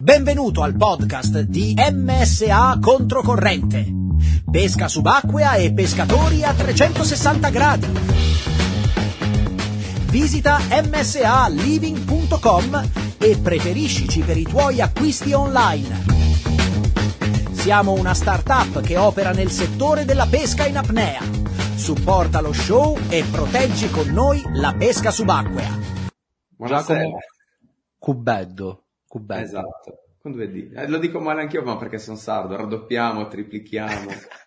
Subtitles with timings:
[0.00, 3.84] Benvenuto al podcast di MSA Controcorrente.
[4.48, 7.88] Pesca subacquea e pescatori a 360 gradi.
[10.08, 16.04] Visita msaliving.com e preferiscici per i tuoi acquisti online.
[17.50, 21.24] Siamo una startup che opera nel settore della pesca in apnea.
[21.74, 25.76] Supporta lo show e proteggi con noi la pesca subacquea.
[26.54, 27.00] Buonasera.
[27.00, 27.18] Giacomo
[27.98, 28.82] Cubeddo.
[29.08, 29.42] Cubeddo.
[29.42, 29.98] Esatto.
[30.20, 30.72] Con due D.
[30.76, 32.56] Eh, lo dico male anch'io, ma perché sono sardo.
[32.56, 34.10] Raddoppiamo, triplichiamo.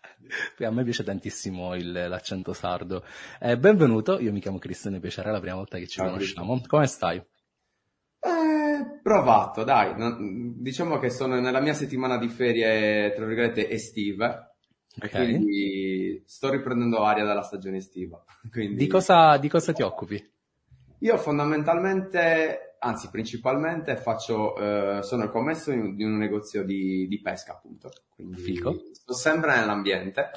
[0.59, 3.03] A me piace tantissimo il- l'accento sardo.
[3.39, 6.61] Eh, benvenuto, io mi chiamo Cristiano Piacere, è la prima volta che ci Ciao, conosciamo.
[6.67, 7.17] Come stai?
[7.17, 9.97] Eh, provato, dai.
[9.97, 14.55] Non- diciamo che sono nella mia settimana di ferie, tra virgolette, estive.
[15.01, 15.11] E Ok.
[15.11, 18.23] quindi sto riprendendo aria dalla stagione estiva.
[18.51, 20.31] Quindi Di cosa, di cosa ti occupi?
[20.99, 27.53] Io fondamentalmente, anzi principalmente, faccio, eh, sono il commesso di un negozio di, di pesca,
[27.53, 27.91] appunto.
[28.13, 28.75] Quindi Fico.
[28.91, 30.31] sto sempre nell'ambiente.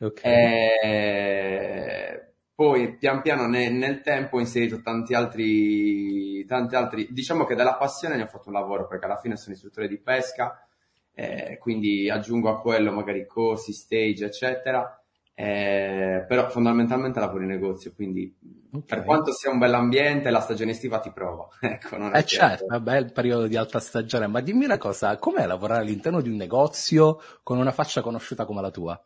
[0.00, 0.24] Ok.
[0.24, 7.54] E poi pian piano ne- nel tempo ho inserito tanti altri, tanti altri, diciamo che
[7.54, 10.66] della passione ne ho fatto un lavoro perché alla fine sono istruttore di pesca,
[11.14, 15.00] eh, quindi aggiungo a quello magari corsi, stage, eccetera.
[15.34, 18.34] Eh, però fondamentalmente lavoro in negozio, quindi
[18.76, 18.86] Ok.
[18.86, 21.48] per quanto sia un bell'ambiente, la stagione estiva ti prova.
[21.60, 24.76] Ecco, non è Eh certo, vabbè, è il periodo di alta stagione, ma dimmi una
[24.76, 29.00] cosa, com'è lavorare all'interno di un negozio con una faccia conosciuta come la tua?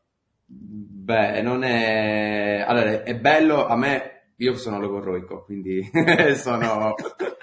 [0.52, 2.64] Beh, non è...
[2.66, 5.80] Allora, è bello, a me, io sono logorroico, quindi
[6.34, 6.94] sono,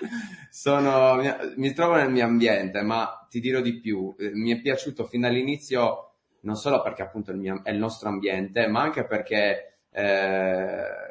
[0.52, 4.62] sono, mi, mi trovo nel mio ambiente, ma ti dirò di più, eh, mi è
[4.62, 9.06] piaciuto fin dall'inizio, non solo perché appunto il mio- è il nostro ambiente, ma anche
[9.06, 11.07] perché eh,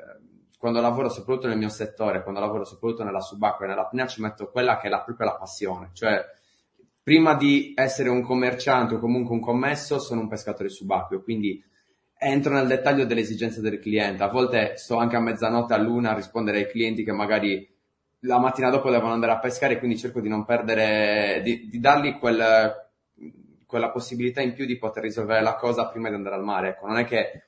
[0.67, 4.50] quando lavoro soprattutto nel mio settore, quando lavoro soprattutto nella subacquea e nell'apnea, ci metto
[4.50, 6.20] quella che è la, proprio la passione, cioè
[7.05, 11.62] prima di essere un commerciante o comunque un commesso, sono un pescatore subacqueo, quindi
[12.19, 14.25] entro nel dettaglio delle esigenze del cliente.
[14.25, 17.73] A volte sto anche a mezzanotte, a luna a rispondere ai clienti che magari
[18.23, 22.19] la mattina dopo devono andare a pescare, quindi cerco di non perdere, di, di dargli
[22.19, 22.86] quel,
[23.66, 26.68] quella possibilità in più di poter risolvere la cosa prima di andare al mare.
[26.70, 27.46] Ecco, non è che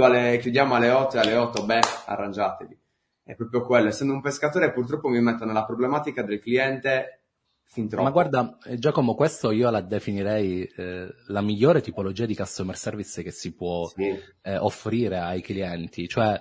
[0.00, 2.78] alle- chiudiamo alle 8 e alle 8, beh, arrangiatevi.
[3.24, 3.88] È proprio quello.
[3.88, 7.22] Essendo un pescatore, purtroppo mi metto nella problematica del cliente
[7.64, 8.04] fin troppo.
[8.04, 13.24] Ma guarda, eh, Giacomo, questo io la definirei eh, la migliore tipologia di customer service
[13.24, 14.16] che si può Sì.
[14.42, 16.40] eh, offrire ai clienti, cioè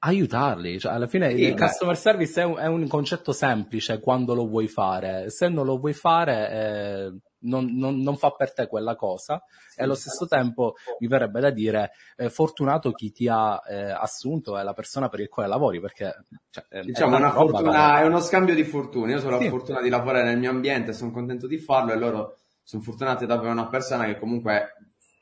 [0.00, 0.78] aiutarli.
[0.80, 1.60] Cioè, alla fine Sì, il beh.
[1.60, 5.30] customer service è un, è un concetto semplice quando lo vuoi fare.
[5.30, 9.42] Se non lo vuoi fare, eh, non, non- non fa per te quella cosa.
[9.74, 14.58] E allo stesso tempo mi verrebbe da dire eh, fortunato chi ti ha eh, assunto
[14.58, 18.00] è la persona per il quale lavori, perché cioè, eh, Diciamo, è una roba, fortuna,
[18.00, 19.12] è uno scambio di fortune.
[19.12, 19.48] Io la Sì.
[19.48, 23.30] fortuna di lavorare nel mio ambiente, sono contento di farlo e loro sono fortunati ad
[23.30, 24.74] avere una persona che comunque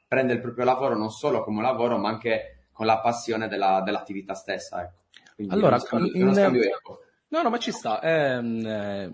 [0.07, 4.35] prende il proprio lavoro non solo come lavoro, ma anche con la passione della- dell'attività
[4.35, 4.83] stessa.
[4.83, 4.99] Ecco.
[5.35, 6.63] Quindi Allora, è uno scambio, è in- uno scambio.
[7.29, 9.13] No, no, ma ci sta, è, mm, eh,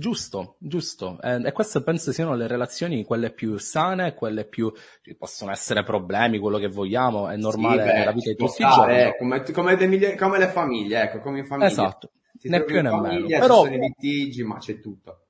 [0.00, 1.20] giusto, giusto.
[1.22, 4.72] Eh, e queste penso siano le relazioni quelle più sane, quelle più,
[5.02, 8.62] ci possono essere problemi, quello che vogliamo, è normale Sì, beh, nella vita di tutti
[8.62, 9.14] i stare, giorni.
[9.14, 11.88] eh, come, come le miglia- come le famiglie, ecco, come in famiglia.
[11.88, 13.32] Esatto, Ti né più né meno.
[13.34, 15.26] Però ci sono i litigi, ma c'è tutto.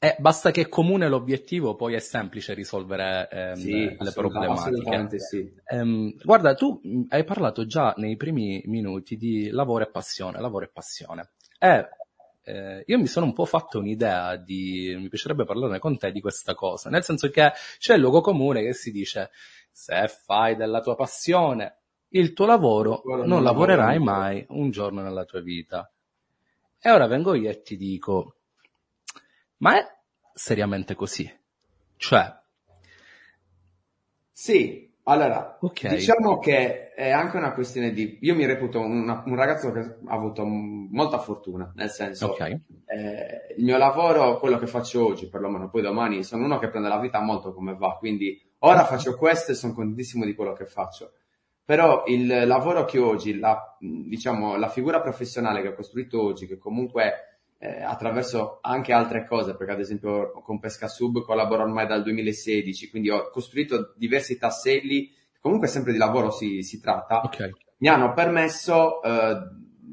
[0.00, 5.16] eh, basta che è comune l'obiettivo, poi è semplice risolvere ehm, Sì, le problematiche.
[5.18, 5.52] sì.
[5.70, 10.64] Ehm, guarda, tu mh, hai parlato già nei primi minuti di lavoro e passione, lavoro
[10.66, 11.32] e passione.
[11.58, 11.88] E
[12.48, 16.20] eh, io mi sono un po' fatto un'idea di, mi piacerebbe parlarne con te di
[16.20, 19.30] questa cosa, nel senso che c'è il luogo comune che si dice,
[19.70, 21.80] se fai della tua passione
[22.12, 23.98] il tuo lavoro, Lavoro non lavorerai.
[23.98, 25.92] mai un giorno nella tua vita.
[26.80, 28.36] E ora vengo io e ti dico,
[29.58, 29.86] ma è
[30.32, 31.30] seriamente così?
[31.96, 32.34] Cioè,
[34.32, 35.88] Sì, allora, Ok.
[35.88, 38.18] diciamo che è anche una questione di...
[38.22, 43.54] Io mi reputo una- un ragazzo che ha avuto molta fortuna, nel senso, ok, eh,
[43.56, 46.98] il mio lavoro, quello che faccio oggi, perlomeno poi domani, sono uno che prende la
[46.98, 51.12] vita molto come va, quindi ora faccio questo e sono contentissimo di quello che faccio.
[51.64, 56.56] Però il lavoro che oggi, la, diciamo, la figura professionale che ho costruito oggi, che
[56.56, 57.27] comunque
[57.58, 62.90] eh, attraverso anche altre cose, perché ad esempio con Pesca Sub collaboro ormai dal 2016,
[62.90, 67.50] quindi ho costruito diversi tasselli, comunque sempre di lavoro si, si tratta, ok.
[67.78, 69.10] mi hanno permesso, eh,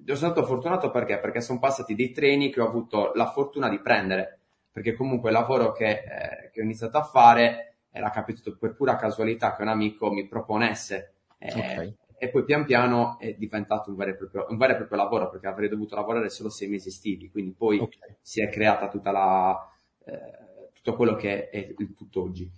[0.06, 1.20] io sono stato fortunato perché?
[1.20, 4.40] Perché sono passati dei treni che ho avuto la fortuna di prendere,
[4.72, 8.98] perché comunque il lavoro che, eh, che ho iniziato a fare era capitato per pura
[8.98, 11.94] casualità che un amico mi proponesse eh, Ok.
[12.18, 15.30] E poi pian piano è diventato un vero, e proprio, un vero e proprio lavoro
[15.30, 17.96] perché avrei dovuto lavorare solo sei mesi estivi, quindi poi Ok.
[18.22, 19.70] si è creata tutta la,
[20.06, 22.50] eh, tutto quello che è il tutt'oggi.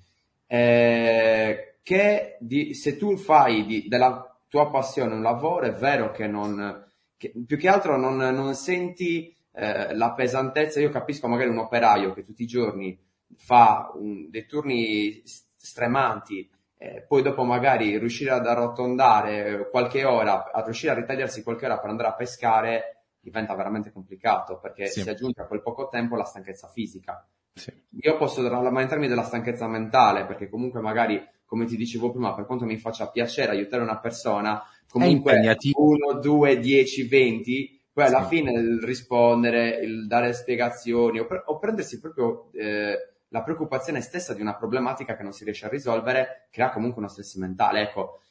[0.45, 6.27] Eh, che di, se tu fai di, della tua passione un lavoro, è vero che
[6.27, 6.85] non,
[7.17, 10.79] che, più che altro non, non senti eh, la pesantezza.
[10.79, 12.97] Io capisco magari un operaio che tutti i giorni
[13.35, 15.21] fa un, dei turni
[15.55, 21.65] stremanti, eh, poi dopo magari riuscire ad arrotondare qualche ora, a riuscire a ritagliarsi qualche
[21.65, 25.01] ora per andare a pescare diventa veramente complicato perché sì.
[25.01, 27.27] si aggiunge a quel poco tempo la stanchezza fisica.
[27.53, 27.73] Sì.
[28.01, 32.65] Io posso lamentarmi della stanchezza mentale perché comunque magari, come ti dicevo prima, per quanto
[32.65, 38.35] mi faccia piacere aiutare una persona, comunque 1, 2, 10, 20, poi alla sì.
[38.35, 44.33] fine il rispondere, il dare spiegazioni o, pre- o prendersi proprio eh, la preoccupazione stessa
[44.33, 47.81] di una problematica che non si riesce a risolvere crea comunque uno stress mentale.
[47.81, 48.21] Ecco,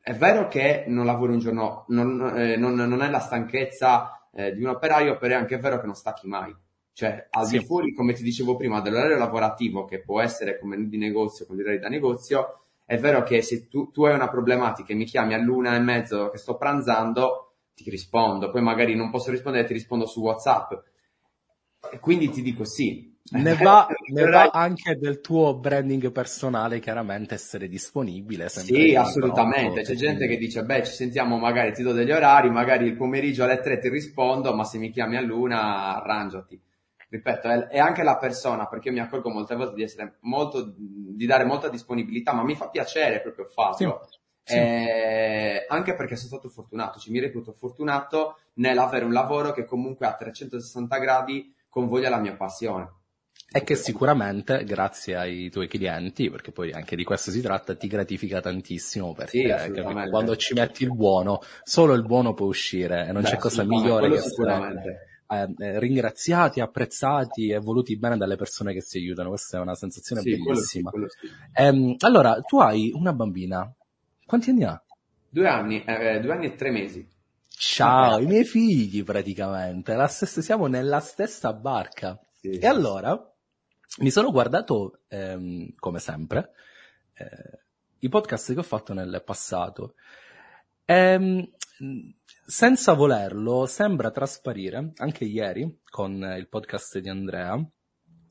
[0.00, 4.54] è vero che non lavori un giorno, non, eh, non, non è la stanchezza eh,
[4.54, 6.54] di un operaio, però è anche vero che non stacchi mai.
[6.92, 7.58] Cioè, al sì.
[7.58, 11.62] di fuori, come ti dicevo prima, dell'orario lavorativo, che può essere come di negozio, come
[11.62, 15.34] direi da negozio, è vero che se tu, tu hai una problematica e mi chiami
[15.34, 18.50] all'una e mezzo che sto pranzando, ti rispondo.
[18.50, 20.72] Poi magari non posso rispondere, ti rispondo su WhatsApp.
[21.92, 27.34] E quindi ti dico sì, ne va, ne va, anche del tuo branding personale, chiaramente
[27.34, 28.48] essere disponibile.
[28.48, 29.82] Sì, assolutamente.
[29.82, 33.44] C'è gente che dice: Beh, ci sentiamo, magari ti do degli orari, magari il pomeriggio
[33.44, 36.60] alle tre ti rispondo, ma se mi chiami a luna, arrangiati.
[37.08, 40.72] Ripeto, è, è anche la persona, perché io mi accorgo molte volte di essere molto,
[40.76, 43.76] di dare molta disponibilità, ma mi fa piacere proprio farlo.
[43.76, 44.18] Sì.
[44.42, 44.56] Sì.
[44.56, 50.06] Eh, anche perché sono stato fortunato, ci mi reputo fortunato nell'avere un lavoro che comunque
[50.06, 52.99] a 360 gradi convoglia la mia passione
[53.52, 57.88] e che sicuramente, grazie ai tuoi clienti, perché poi anche di questo si tratta, ti
[57.88, 63.12] gratifica tantissimo perché sì, quando ci metti il buono, solo il buono può uscire e
[63.12, 68.36] non Beh, c'è cosa migliore che essere eh, eh, ringraziati, apprezzati e voluti bene dalle
[68.36, 69.30] persone che si aiutano.
[69.30, 70.90] Questa è una sensazione sì, bellissima.
[70.90, 73.72] Quello sì, quello ehm, allora, tu hai una bambina,
[74.26, 74.80] quanti anni ha?
[75.28, 77.08] Due anni, eh, due anni e tre mesi.
[77.48, 82.18] Ciao, i miei figli praticamente, stessa, siamo nella stessa barca.
[82.40, 83.29] E allora,
[83.98, 86.52] mi sono guardato, ehm, come sempre,
[87.14, 87.58] eh,
[88.00, 89.94] i podcast che ho fatto nel passato.
[90.84, 91.50] E, ehm,
[92.46, 97.62] senza volerlo, sembra trasparire, anche ieri, con il podcast di Andrea,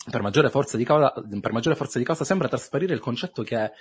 [0.09, 3.71] per maggiore forza di causa, per maggiore forza di causa sembra trasparire il concetto che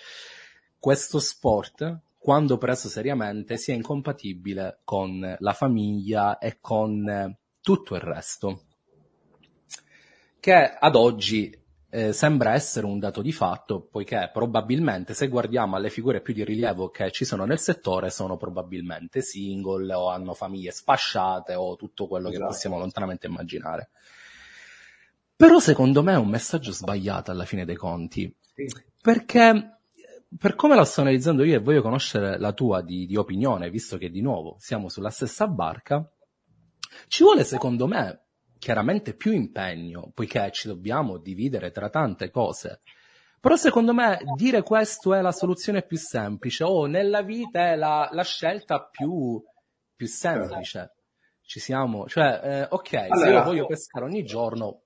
[0.78, 8.62] questo sport, quando preso seriamente, sia incompatibile con la famiglia e con tutto il resto.
[10.40, 15.90] Che ad oggi eh, sembra essere un dato di fatto, poiché probabilmente se guardiamo alle
[15.90, 20.70] figure più di rilievo che ci sono nel settore, sono probabilmente single o hanno famiglie
[20.70, 22.44] spasciate o tutto quello esatto.
[22.44, 23.90] che possiamo lontanamente immaginare.
[25.34, 28.66] Però secondo me è un messaggio sbagliato alla fine dei conti, sì.
[29.00, 29.78] perché
[30.36, 33.96] per come la sto analizzando io e voglio conoscere la tua di, di opinione, visto
[33.96, 36.06] che di nuovo siamo sulla stessa barca,
[37.06, 38.27] ci vuole secondo me
[38.58, 42.80] chiaramente più impegno, poiché ci dobbiamo dividere tra tante cose.
[43.40, 48.08] Però secondo me dire questo è la soluzione più semplice o nella vita è la,
[48.12, 49.40] la scelta più,
[49.94, 50.94] più, semplice.
[51.40, 54.82] Ci siamo, cioè, eh, ok, allora, se io voglio pescare ogni giorno,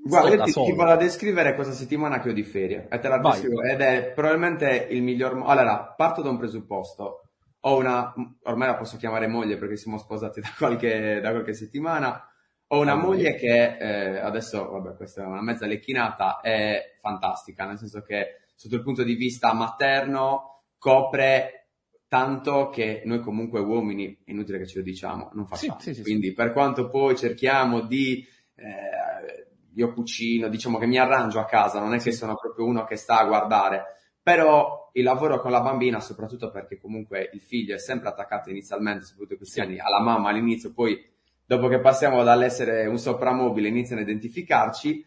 [0.00, 3.08] Guarda, io ti, ti, vado a descrivere questa settimana che ho di ferie e te
[3.08, 5.50] la descrivo ed è probabilmente il miglior modo.
[5.50, 7.22] Allora, parto da un presupposto.
[7.62, 12.27] Ho una, ormai la posso chiamare moglie perché siamo sposati da qualche, da qualche settimana
[12.68, 17.78] ho una moglie che eh, adesso, vabbè, questa è una mezza lecchinata, è fantastica, nel
[17.78, 21.68] senso che sotto il punto di vista materno copre
[22.08, 25.78] tanto che noi comunque uomini, è inutile che ce lo diciamo, non facciamo.
[25.78, 28.26] Sì, sì, sì, Quindi per quanto poi cerchiamo di...
[28.54, 32.84] Eh, io cucino, diciamo che mi arrangio a casa, non è che sono proprio uno
[32.84, 33.84] che sta a guardare,
[34.20, 39.04] però il lavoro con la bambina, soprattutto perché comunque il figlio è sempre attaccato inizialmente,
[39.04, 41.00] soprattutto questi anni, alla mamma all'inizio, poi
[41.48, 45.02] dopo che passiamo dall'essere un soprammobile iniziano a identificarci,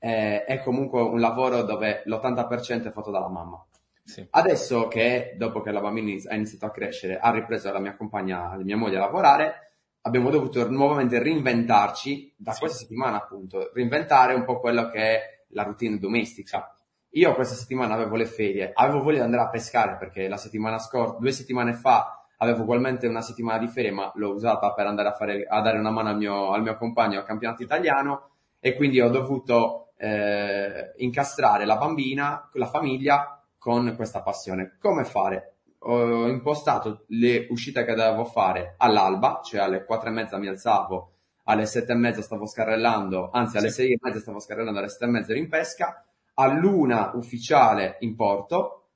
[0.00, 3.64] eh, è comunque un lavoro dove l'80% è fatto dalla mamma.
[4.02, 4.26] Sì.
[4.28, 8.56] Adesso che, dopo che la bambina ha iniziato a crescere, ha ripreso la mia compagna,
[8.56, 12.58] la mia moglie a lavorare, abbiamo dovuto nuovamente reinventarci, da sì.
[12.58, 15.20] questa settimana appunto, reinventare un po' quello che è
[15.50, 16.76] la routine domestica.
[17.10, 20.80] Io questa settimana avevo le ferie, avevo voglia di andare a pescare perché la settimana
[20.80, 25.08] scorsa, due settimane fa, avevo ugualmente una settimana di ferie, ma l'ho usata per andare
[25.08, 28.74] a, fare, a dare una mano al mio, al mio, compagno al campionato italiano e
[28.74, 34.76] quindi ho dovuto eh, incastrare la bambina, la famiglia con questa passione.
[34.80, 35.50] Come fare?
[35.86, 41.12] Ho impostato le uscite che dovevo fare all'alba, cioè alle quattro e mezza mi alzavo,
[41.44, 43.82] alle sette e mezza stavo scarrellando, anzi alle Sì.
[43.82, 48.16] sei e mezza stavo scarrellando, alle sette e mezza ero in pesca, all'una ufficiale in
[48.16, 48.88] porto,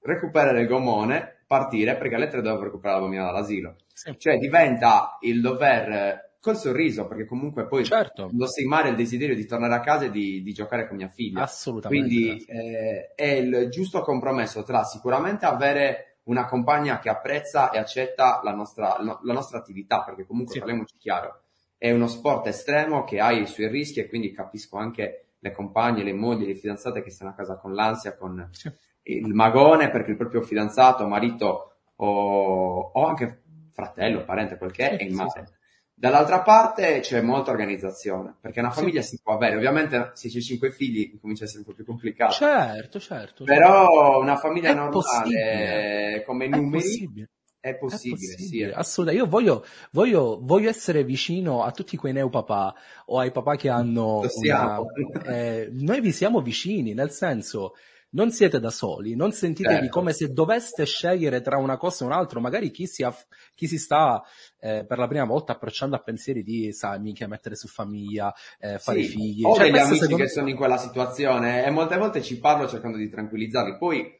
[0.00, 3.74] recuperare il gommone, partire perché alle tre dovevo recuperare la bambina dall'asilo.
[3.92, 4.14] Sì.
[4.16, 8.94] Cioè diventa il dover, eh, col sorriso, perché comunque poi Certo, lo sei male il
[8.94, 11.42] desiderio di tornare a casa e di, di giocare con mia figlia.
[11.42, 12.06] assolutamente.
[12.08, 18.40] Quindi eh, è il giusto compromesso tra sicuramente avere una compagna che apprezza e accetta
[18.44, 20.60] la nostra, no- la nostra attività, perché comunque Sì.
[20.60, 21.40] parliamoci chiaro,
[21.76, 26.04] è uno sport estremo che ha i suoi rischi e quindi capisco anche le compagne,
[26.04, 28.70] le mogli, le fidanzate che stanno a casa con l'ansia, con Sì.
[29.04, 33.42] Il magone perché il proprio fidanzato, marito o, o anche
[33.72, 35.58] fratello, parente, quel che è, Sì, è in sì, mare.
[35.94, 38.80] Dall'altra parte c'è molta organizzazione, perché una Sì.
[38.80, 41.84] famiglia si può avere, ovviamente se c'è cinque figli comincia a essere un po' più
[41.84, 43.44] complicato, Certo, certo.
[43.44, 46.22] però una famiglia È normale possibile.
[46.24, 47.30] come È numeri possibile.
[47.60, 48.60] è possibile, È sì.
[48.60, 49.24] possibile, è- assolutamente.
[49.26, 52.74] Io voglio, voglio, voglio essere vicino a tutti quei neopapà
[53.06, 54.88] o ai papà che hanno una-
[55.22, 57.74] eh, noi vi siamo vicini, nel senso,
[58.12, 59.90] non siete da soli, non sentitevi Certo.
[59.90, 62.40] come se doveste scegliere tra una cosa e un'altra.
[62.40, 64.22] Magari chi si, aff- chi si sta
[64.58, 68.78] eh, per la prima volta approcciando a pensieri di, sai, minchia, mettere su famiglia, eh,
[68.78, 69.44] fare Sì, figli.
[69.44, 72.66] Ho Cioè, degli amici secondo- che sono in quella situazione e molte volte ci parlo
[72.68, 73.76] cercando di tranquillizzarli.
[73.78, 74.18] Poi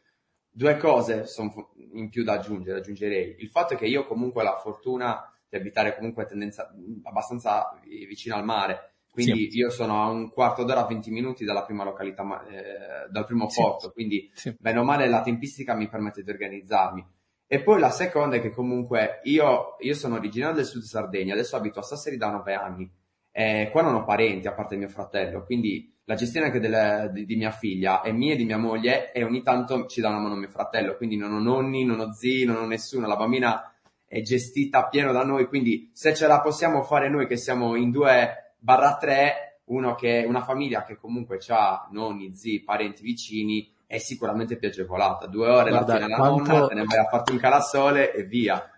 [0.52, 3.36] due cose sono in più da aggiungere, aggiungerei.
[3.38, 8.06] Il fatto è che io comunque ho la fortuna di abitare comunque tendenza, abbastanza vi-
[8.06, 8.89] vicino al mare.
[9.10, 13.48] Quindi io sono a un quarto d'ora, 20 minuti dalla prima località, eh, dal primo
[13.48, 13.60] Sì.
[13.60, 14.54] porto, quindi Sì.
[14.58, 17.04] bene o male la tempistica mi permette di organizzarmi.
[17.46, 21.56] E poi la seconda è che comunque io, io sono originario del sud Sardegna, adesso
[21.56, 22.88] abito a Sassari da nove anni.
[23.32, 27.24] E qua non ho parenti a parte mio fratello, quindi la gestione anche delle- di,
[27.24, 30.18] di mia figlia è mia e di mia moglie e ogni tanto ci dà una
[30.20, 33.72] mano mio fratello, quindi non ho nonni, non ho zii, non ho nessuno, la bambina
[34.04, 37.90] è gestita pieno da noi, quindi se ce la possiamo fare noi che siamo in
[37.92, 43.98] due barra tre, uno che una famiglia che comunque ha nonni, zii, parenti vicini, è
[43.98, 45.26] sicuramente più agevolata.
[45.26, 48.12] Due ore Guarda, la fine la quanto- nonna, te ne vai a farti un calasole
[48.14, 48.70] e via.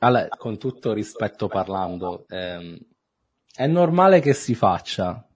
[0.00, 2.76] Ale, con tutto rispetto parlando, ehm,
[3.54, 5.26] è normale che si faccia,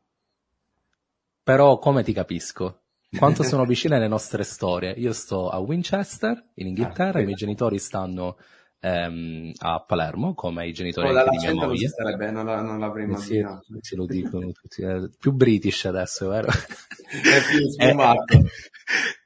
[1.43, 2.81] però come ti capisco?
[3.17, 4.91] Quanto sono vicine le nostre storie?
[4.93, 8.37] Io sto a Winchester, in Inghilterra, Ah, i miei genitori stanno
[8.81, 11.89] ehm, a Palermo, come i genitori Oh, di mia moglie.
[11.89, 13.45] sarebbe, non, la- non l'avrei Eh sì,
[13.81, 14.83] sì, lo dicono tutti.
[14.83, 16.49] eh, più british adesso, vero?
[17.09, 18.25] È più sfumato.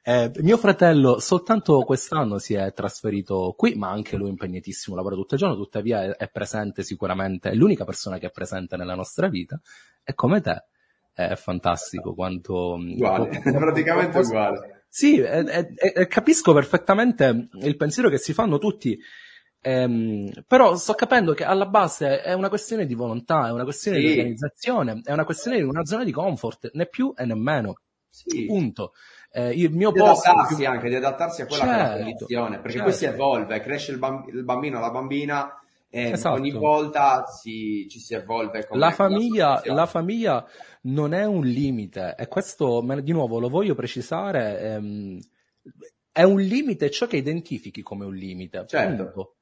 [0.05, 5.15] Eh, mio fratello soltanto quest'anno si è trasferito qui, ma anche lui è impegnatissimo, lavora
[5.15, 8.95] tutto il giorno, tuttavia è, è presente sicuramente, è l'unica persona che è presente nella
[8.95, 9.57] nostra vita
[10.03, 10.65] e come te
[11.13, 12.73] è fantastico quanto...
[12.73, 14.83] Uguale, quanto- praticamente uguale.
[14.89, 15.23] Sì,
[16.09, 18.99] capisco perfettamente il pensiero che si fanno tutti,
[19.63, 23.99] ehm, però sto capendo che alla base è una questione di volontà, è una questione
[23.99, 24.11] di Sì.
[24.19, 27.75] organizzazione, è una questione di una zona di comfort, né più e né meno.
[28.09, 28.45] Sì.
[28.45, 28.93] Punto.
[29.31, 32.83] Eh, il mio Di posto adattarsi anche, di adattarsi a quella Certo, condizione, perché certo.
[32.83, 36.35] poi si evolve, cresce il, bamb- il bambino, la bambina, e Esatto.
[36.35, 38.67] ogni volta si- ci si evolve.
[38.71, 40.45] la famiglia, la famiglia
[40.83, 44.59] non è un limite e questo di nuovo lo voglio precisare.
[44.59, 45.19] ehm,
[46.11, 48.65] è un limite ciò che identifichi come un limite.
[48.67, 49.03] Certo.
[49.03, 49.35] punto.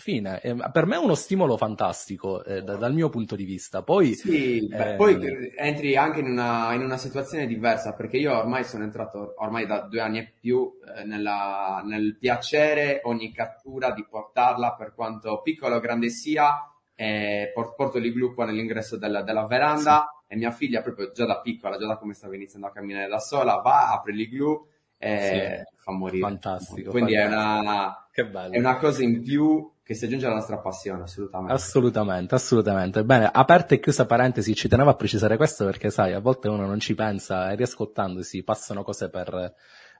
[0.00, 0.40] Fine.
[0.42, 3.82] Ehm, per me è uno stimolo fantastico eh, da- dal mio punto di vista.
[3.82, 8.36] Poi Sì, beh, Eh, poi entri anche in una, in una situazione diversa perché io
[8.36, 13.92] ormai sono entrato ormai da due anni e più eh, nella- nel piacere ogni cattura
[13.92, 19.22] di portarla per quanto piccola o grande sia, eh, por- porto l'igloo qua nell'ingresso della,
[19.22, 22.72] della veranda e mia figlia proprio già da piccola, già da come stava iniziando a
[22.72, 24.66] camminare da sola, va, apre l'igloo
[24.98, 26.20] e fa morire.
[26.28, 27.62] Fantastico, Quindi è fantastico.
[27.62, 28.52] una, che bello.
[28.54, 31.52] è una cosa in più che si aggiunge alla nostra passione, assolutamente.
[31.52, 33.04] Assolutamente, assolutamente.
[33.04, 36.64] Bene, aperta e chiusa parentesi, ci tenevo a precisare questo perché, sai, a volte uno
[36.64, 39.52] non ci pensa e riascoltandosi passano cose per,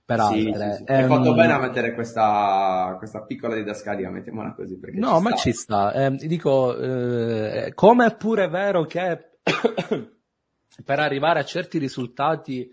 [0.04, 0.76] per Sì, altre.
[0.76, 0.84] sì, sì.
[0.92, 4.78] Hai Ehm, fatto bene a mettere questa, questa piccola didascalia, mettiamola così.
[4.78, 5.36] Perché No, ci ma sta.
[5.36, 5.92] ci sta.
[5.94, 9.30] Ehm, dico, eh, come è pure vero che
[10.84, 12.70] per arrivare a certi risultati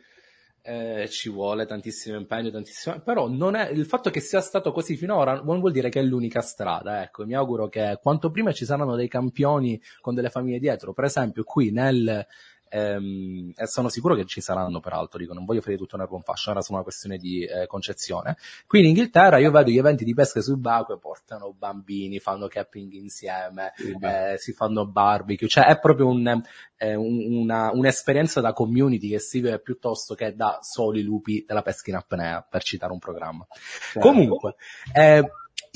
[0.67, 4.97] eh, ci vuole tantissimo impegno, tantissimo, però non è, il fatto che sia stato così
[4.97, 8.65] finora non vuol dire che è l'unica strada, ecco, mi auguro che quanto prima ci
[8.65, 12.25] saranno dei campioni con delle famiglie dietro, per esempio qui nel,
[12.69, 16.53] ehm, e sono sicuro che ci saranno peraltro, dico, non voglio fare tutto nel fashion,
[16.53, 20.13] era solo una questione di eh, concezione, qui in Inghilterra io vedo gli eventi di
[20.13, 26.07] pesca subacquee, portano bambini, fanno capping insieme, Sì, eh, si fanno barbecue, cioè è proprio
[26.07, 26.41] un,
[26.77, 31.61] eh, un- una- un'esperienza da community che si vive piuttosto che da soli lupi della
[31.61, 33.45] pesca in apnea, per citare un programma.
[33.49, 33.99] Certo.
[33.99, 34.55] Comunque,
[34.93, 35.29] eh,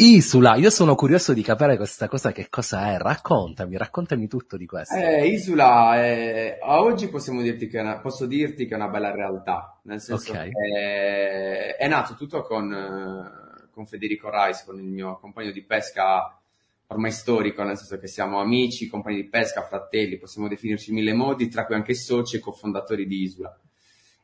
[0.03, 2.97] Isula, io sono curioso di capire questa cosa che cosa è.
[2.97, 4.95] Raccontami, raccontami tutto di questo.
[4.95, 5.91] Eh, Isula,
[6.59, 7.99] a oggi possiamo dirti che è una...
[7.99, 10.49] posso dirti che è una bella realtà, nel senso Ok.
[10.49, 16.35] che è nato tutto con, eh, con Federico Reis, con il mio compagno di pesca
[16.87, 21.13] ormai storico, nel senso che siamo amici, compagni di pesca, fratelli, possiamo definirci in mille
[21.13, 23.55] modi, tra cui anche soci e cofondatori di Isula.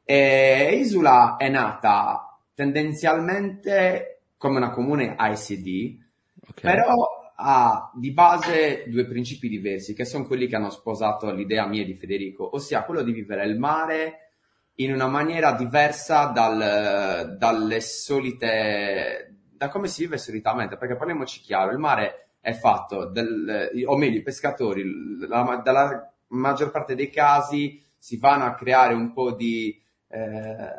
[0.03, 5.97] E Isula è nata tendenzialmente come una comune ICD,
[6.49, 6.61] Ok.
[6.61, 11.83] però ha di base due principi diversi, che sono quelli che hanno sposato l'idea mia
[11.85, 14.21] di Federico, ossia quello di vivere il mare
[14.75, 21.71] in una maniera diversa dal- dalle solite, da come si vive solitamente, perché parliamoci chiaro,
[21.71, 24.83] il mare è fatto, del, o meglio, i pescatori,
[25.27, 29.79] la- dalla maggior parte dei casi si vanno a creare un po' di,
[30.09, 30.69] eh,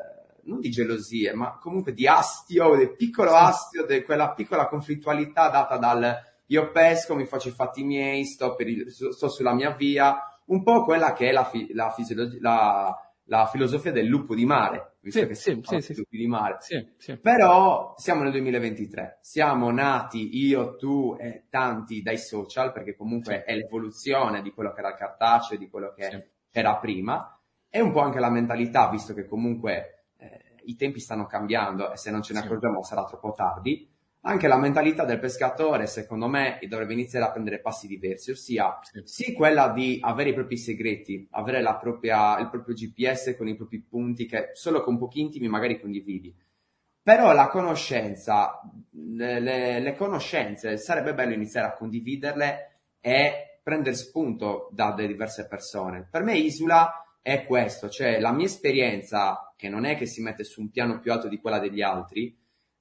[0.49, 5.77] non di gelosie, ma comunque di astio, del piccolo astio, di quella piccola conflittualità data
[5.77, 10.17] dal io pesco, mi faccio i fatti miei, sto, per il- sto sulla mia via,
[10.47, 14.47] un po' quella che è la, fi- la fisiologia, la, la filosofia del lupo di
[14.47, 15.95] mare, visto Sì, che sì, sì, sì.
[15.97, 16.57] lupi di mare.
[16.61, 17.19] Sì, sì.
[17.19, 23.55] Però siamo nel 2023, siamo nati io, tu e tanti dai social, perché comunque è
[23.55, 27.39] l'evoluzione di quello che era il cartaceo, di quello che era prima,
[27.69, 29.98] e un po' anche la mentalità, visto che comunque
[30.69, 33.89] i tempi stanno cambiando e se non ce ne accorgiamo sarà troppo tardi.
[34.23, 39.03] Anche la mentalità del pescatore, secondo me, dovrebbe iniziare a prendere passi diversi, ossia Sì.
[39.05, 43.55] sì quella di avere i propri segreti, avere la propria, il proprio GPS con i
[43.55, 46.35] propri punti che solo con pochi intimi magari condividi.
[47.01, 48.61] Però la conoscenza,
[48.91, 56.07] le, le- le conoscenze, sarebbe bello iniziare a condividerle e prendere spunto da diverse persone.
[56.11, 60.45] Per me Isula è questo, cioè la mia esperienza, che non è che si mette
[60.45, 62.33] su un piano più alto di quella degli altri,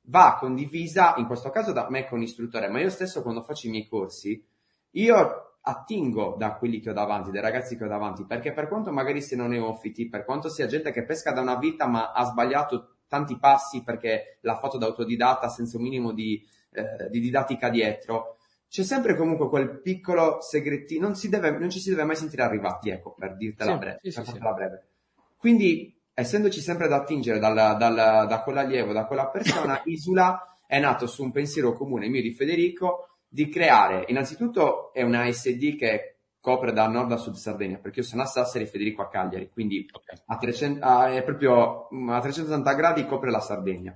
[0.09, 3.71] va condivisa, in questo caso da me con l'istruttore, ma io stesso quando faccio i
[3.71, 4.45] miei corsi,
[4.91, 8.91] io attingo da quelli che ho davanti, dai ragazzi che ho davanti, perché per quanto
[8.91, 12.97] magari siano neofiti, per quanto sia gente che pesca da una vita ma ha sbagliato
[13.07, 16.39] tanti passi perché l'ha fatto da autodidatta senza un minimo di,
[16.73, 18.37] eh, di didattica dietro,
[18.69, 22.43] c'è sempre comunque quel piccolo segretino, non, si deve, non ci si deve mai sentire
[22.43, 24.87] arrivati, ecco, per dirtela Sì, breve, sì, per sì, breve.
[25.37, 31.05] Quindi, essendoci sempre da attingere dal, dal- da quell'allievo, da quella persona, Isula è nato
[31.05, 36.71] su un pensiero comune mio di Federico di creare, innanzitutto è una SD che copre
[36.73, 39.85] da nord a sud Sardegna, perché io sono a Sassari e Federico a Cagliari, quindi
[39.91, 40.23] Ok.
[40.25, 43.95] a 300 a- è proprio mm, a 380 gradi copre la Sardegna.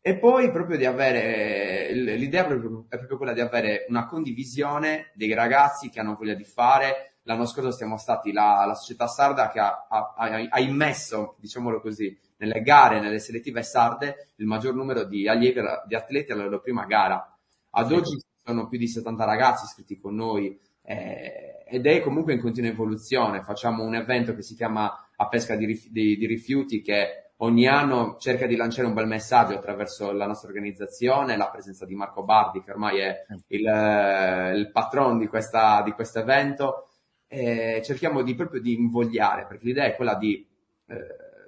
[0.00, 5.10] E poi proprio di avere, eh, l'idea proprio- è proprio quella di avere una condivisione
[5.14, 7.09] dei ragazzi che hanno voglia di fare.
[7.30, 12.18] L'anno scorso siamo stati la, la società sarda che ha, ha- ha- immesso, diciamolo così,
[12.38, 16.86] nelle gare, nelle selettive sarde, il maggior numero di allievi, di atleti alla loro prima
[16.86, 17.24] gara.
[17.70, 22.40] Ad oggi sono più di 70 ragazzi iscritti con noi eh, ed è comunque in
[22.40, 23.42] continua evoluzione.
[23.42, 27.68] Facciamo un evento che si chiama A pesca di, rif- di- di rifiuti che ogni
[27.68, 32.24] anno cerca di lanciare un bel messaggio attraverso la nostra organizzazione, la presenza di Marco
[32.24, 36.86] Bardi che ormai è il, eh, il patron di questa- di questo evento.
[37.32, 40.44] E cerchiamo di, proprio di invogliare perché l'idea è quella di,
[40.86, 40.96] eh,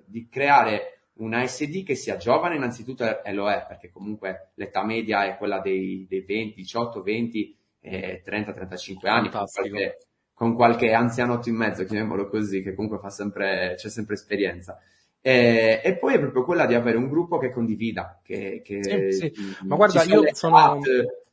[0.04, 5.24] di creare una SD che sia giovane innanzitutto e lo è perché comunque l'età media
[5.24, 9.98] è quella dei, dei 20, 18, 20 e 30, 35 anni con qualche,
[10.32, 14.78] con qualche anzianotto in mezzo, chiamiamolo così, che comunque fa sempre, c'è sempre esperienza.
[15.20, 19.32] E, e poi è proprio quella di avere un gruppo che condivida, che, che Sì,
[19.34, 19.56] sì.
[19.66, 20.80] Ma guarda, io sono- chat,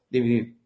[0.07, 0.58] dimmi, dimmi.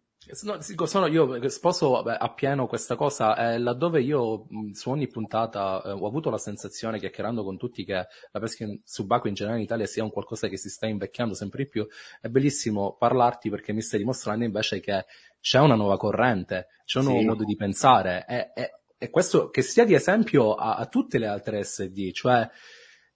[0.44, 5.82] No, sono io sposo vabbè, appieno questa cosa, eh, laddove io mh, su ogni puntata
[5.84, 7.94] eh, ho avuto la sensazione, chiacchierando con tutti, che
[8.32, 11.34] la pesca in- subacquea in generale in Italia sia un qualcosa che si sta invecchiando
[11.34, 11.86] sempre di più.
[12.22, 15.06] È bellissimo parlarti perché mi stai dimostrando invece che
[15.42, 17.26] c'è una nuova corrente, c'è un nuovo Sì.
[17.26, 21.28] modo di pensare e, e- e questo che sia di esempio a, a tutte le
[21.28, 22.50] altre SD, cioè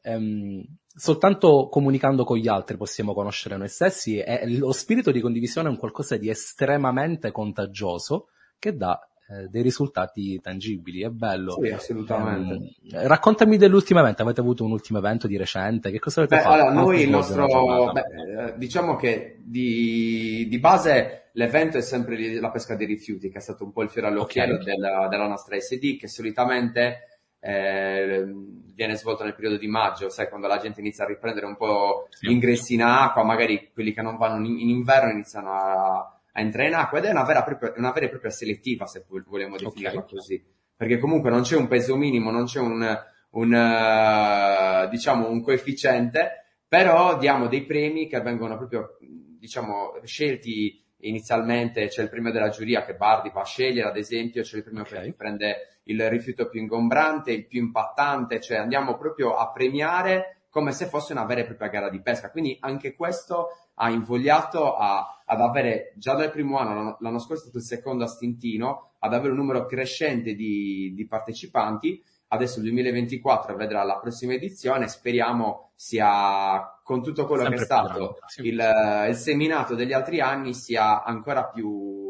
[0.02, 0.62] ehm,
[0.98, 5.72] soltanto comunicando con gli altri possiamo conoscere noi stessi e lo spirito di condivisione è
[5.72, 11.60] un qualcosa di estremamente contagioso che dà eh, dei risultati tangibili, è bello.
[11.62, 12.54] Sì, assolutamente.
[12.92, 15.92] Ehm, raccontami dell'ultimo evento, avete avuto un ultimo evento di recente?
[15.92, 16.54] Che cosa avete Beh, fatto?
[16.54, 17.46] allora, noi il nostro,
[17.92, 23.38] beh, eh, diciamo che di, di base l'evento è sempre la pesca dei rifiuti, che
[23.38, 24.64] è stato un po' il fiore all'occhiello Ok.
[24.64, 27.07] della, della nostra SD, che solitamente
[27.40, 28.26] eh,
[28.74, 32.08] viene svolto nel periodo di maggio, sai, quando la gente inizia a riprendere un po'
[32.20, 36.42] gli ingressi in acqua, magari quelli che non vanno in, in inverno iniziano a, a
[36.42, 39.06] entrare in acqua ed è una vera, e propria, una vera e propria selettiva, se
[39.08, 40.10] vo- vogliamo definirla Ok.
[40.12, 40.44] così,
[40.76, 43.00] perché comunque non c'è un peso minimo, non c'è un,
[43.32, 51.88] un, eh, diciamo, un coefficiente, però diamo dei premi che vengono proprio, diciamo, scelti inizialmente
[51.88, 54.82] c'è il premio della giuria che Bardi va a scegliere, ad esempio, c'è il premio
[54.82, 55.06] okay.
[55.06, 60.72] chi prende il rifiuto più ingombrante, il più impattante, cioè andiamo proprio a premiare come
[60.72, 62.32] se fosse una vera e propria gara di pesca.
[62.32, 67.50] Quindi anche questo ha invogliato a, ad avere già dal primo anno, l'anno scorso è
[67.50, 72.04] stato il secondo a Stintino, ad avere un numero crescente di, di partecipanti.
[72.30, 77.66] Adesso il 2024 vedrà la prossima edizione, speriamo sia con tutto quello Sempre che è
[77.66, 82.07] stato il, il, seminato degli altri anni sia ancora più,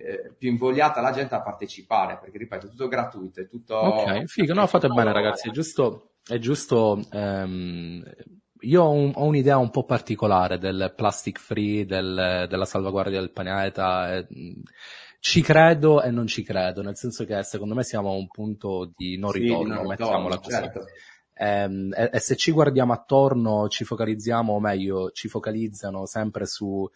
[0.00, 3.76] eh, più invogliata la gente a partecipare, perché ripeto, è tutto gratuito, è tutto...
[3.76, 8.02] Ok, figo, no, fate bene ragazzi, è giusto, è giusto ehm,
[8.60, 13.32] io ho, un, ho, un'idea un po' particolare del plastic free, del, della salvaguardia del
[13.32, 14.16] pianeta.
[14.16, 14.26] E,
[15.20, 18.90] ci credo e non ci credo, nel senso che secondo me siamo a un punto
[18.96, 20.50] di non ritorno, sì, mettiamola così.
[20.50, 20.84] Certo.
[21.34, 26.88] Ehm, e, e, se ci guardiamo attorno, ci focalizziamo, o meglio, ci focalizzano sempre su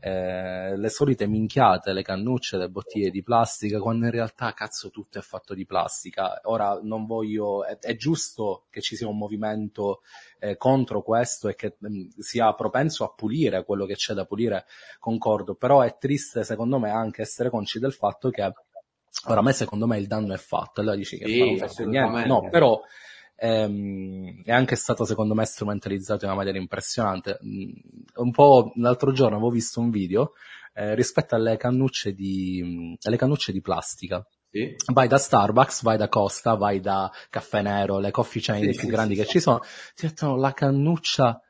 [0.00, 5.18] eh, le solite minchiate, le cannucce, le bottiglie di plastica, quando in realtà cazzo tutto
[5.18, 6.40] è fatto di plastica.
[6.44, 10.02] Ora non voglio, è, è giusto che ci sia un movimento
[10.38, 14.24] eh, contro questo e che mh, mm, sia propenso a pulire quello che c'è da
[14.24, 14.66] pulire,
[14.98, 18.42] concordo, però è triste secondo me anche essere consci del fatto che
[19.26, 21.84] ora a me secondo me il danno è fatto, allora dici che sì, non fa
[21.84, 22.80] niente, no, però
[23.38, 27.38] ehm, è anche stato secondo me strumentalizzato in una maniera impressionante.
[27.44, 27.70] Mm,
[28.16, 30.32] un po' l'altro giorno avevo visto un video
[30.74, 34.26] eh, rispetto alle cannucce di, mm, alle cannucce di plastica.
[34.50, 34.74] Sì.
[34.92, 38.86] Vai da Starbucks, vai da Costa, vai da Caffè Nero, le coffee chain sì, più
[38.86, 39.60] sì, grandi che ci sono,
[39.94, 41.40] ti mettono la cannuccia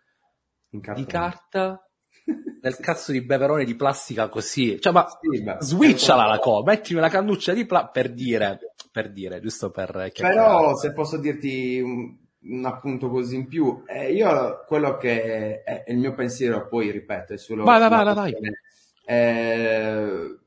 [0.69, 1.89] di carta
[2.61, 4.81] del cazzo di beverone di plastica così.
[4.81, 8.59] Cioè, ma sì, switchala la co, mettimi una cannuccia di plastica per dire,
[8.99, 10.11] per dire, giusto per...
[10.13, 15.85] Però se posso dirti un, un appunto così in più, eh, io quello che è,
[15.85, 17.63] è, il mio pensiero, poi ripeto, è solo...
[17.63, 18.35] Vai, vai, vai, vai.
[19.05, 20.39] Eh,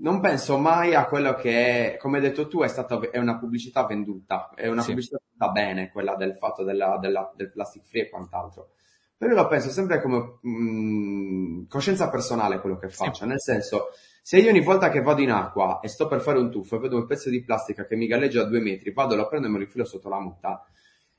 [0.00, 3.38] non penso mai a quello che è, come hai detto tu, è, stata, è una
[3.38, 4.88] pubblicità venduta, è una sì.
[4.88, 8.72] pubblicità venduta bene, quella del fatto della, della, del plastic free e quant'altro.
[9.16, 13.26] Però io la penso sempre come mh, mm, coscienza personale quello che faccio, sì.
[13.28, 13.88] nel senso,
[14.26, 16.78] se io ogni volta che vado in acqua e sto per fare un tuffo e
[16.78, 19.50] vedo un pezzo di plastica che mi galleggia a due metri, vado, lo prendo e
[19.50, 20.64] me lo infilo sotto la muta,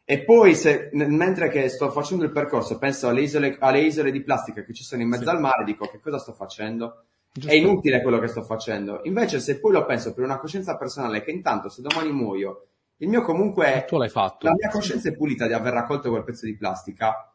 [0.03, 4.23] e poi se, mentre che sto facendo il percorso penso alle isole, alle isole di
[4.23, 5.29] plastica che ci sono in mezzo sì.
[5.29, 7.03] al mare, dico che cosa sto facendo?
[7.31, 7.51] Giusto.
[7.51, 9.01] È inutile quello che sto facendo.
[9.03, 13.07] Invece se poi lo penso per una coscienza personale che intanto se domani muoio, il
[13.07, 13.85] mio comunque...
[13.87, 14.47] Tu l'hai fatto.
[14.47, 17.34] La mia coscienza è pulita di aver raccolto quel pezzo di plastica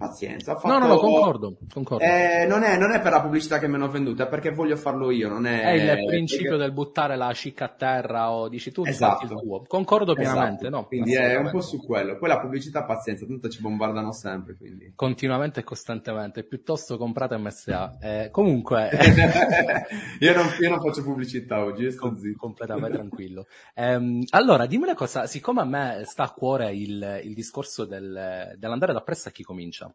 [0.00, 0.56] pazienza.
[0.56, 0.66] Fatto...
[0.66, 1.58] No, no, no, concordo.
[1.70, 2.02] concordo.
[2.02, 4.76] Eh, non, è, non, è, per la pubblicità che mi hanno venduta, è perché voglio
[4.76, 5.28] farlo io.
[5.28, 5.60] Non è...
[5.60, 6.64] è il principio perché...
[6.64, 9.24] del buttare la cicca a terra o dici tu esatto.
[9.24, 9.62] il tuo.
[9.66, 10.68] Concordo pienamente.
[10.68, 10.76] Esatto.
[10.76, 12.16] No, quindi è un po' su quello.
[12.16, 14.56] Poi la pubblicità, pazienza, tanto ci bombardano sempre.
[14.56, 14.92] Quindi.
[14.94, 16.44] Continuamente e costantemente.
[16.44, 17.98] Piuttosto comprate MSA.
[18.00, 18.88] Eh, comunque,
[20.18, 22.38] io, non, io, non, faccio pubblicità oggi, io sto Com- zitto.
[22.38, 23.46] Completamente tranquillo.
[23.74, 28.54] Eh, allora, dimmi una cosa, siccome a me sta a cuore il, il discorso del,
[28.56, 29.89] dell'andare da presso a chi comincia.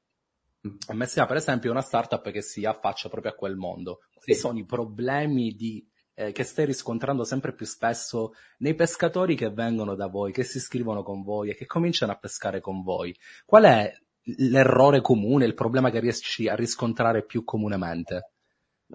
[0.93, 3.99] MSA per esempio è una startup che si affaccia proprio a quel mondo.
[4.13, 4.39] Quali sì.
[4.39, 9.95] sono i problemi di, eh, che stai riscontrando sempre più spesso nei pescatori che vengono
[9.95, 13.15] da voi, che si iscrivono con voi e che cominciano a pescare con voi?
[13.45, 13.91] Qual è
[14.37, 18.31] l'errore comune, il problema che riesci a riscontrare più comunemente?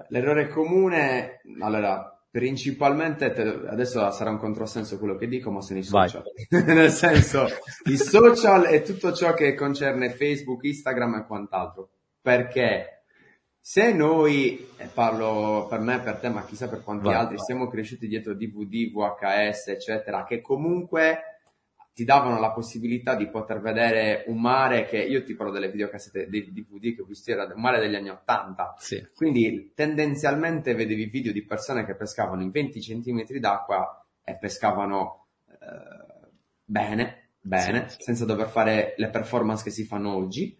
[0.09, 5.83] L'errore comune, allora, Principalmente, te, adesso sarà un controsenso quello che dico, ma sono i
[5.83, 6.23] social.
[6.65, 7.47] Nel senso,
[7.85, 11.91] i social e tutto ciò che concerne Facebook, Instagram e quant'altro.
[12.21, 13.03] Perché
[13.61, 17.45] se noi, e parlo per me, per te, ma chissà per quanti vai, altri, vai.
[17.45, 21.40] siamo cresciuti dietro DVD, VHS, eccetera, che comunque
[21.93, 26.29] ti davano la possibilità di poter vedere un mare che io ti parlo delle videocassette
[26.29, 29.09] dei DVD che ho visto era un mare degli anni 80 sì.
[29.15, 36.29] quindi tendenzialmente vedevi video di persone che pescavano in 20 cm d'acqua e pescavano eh,
[36.65, 40.57] bene bene sì, senza dover fare le performance che si fanno oggi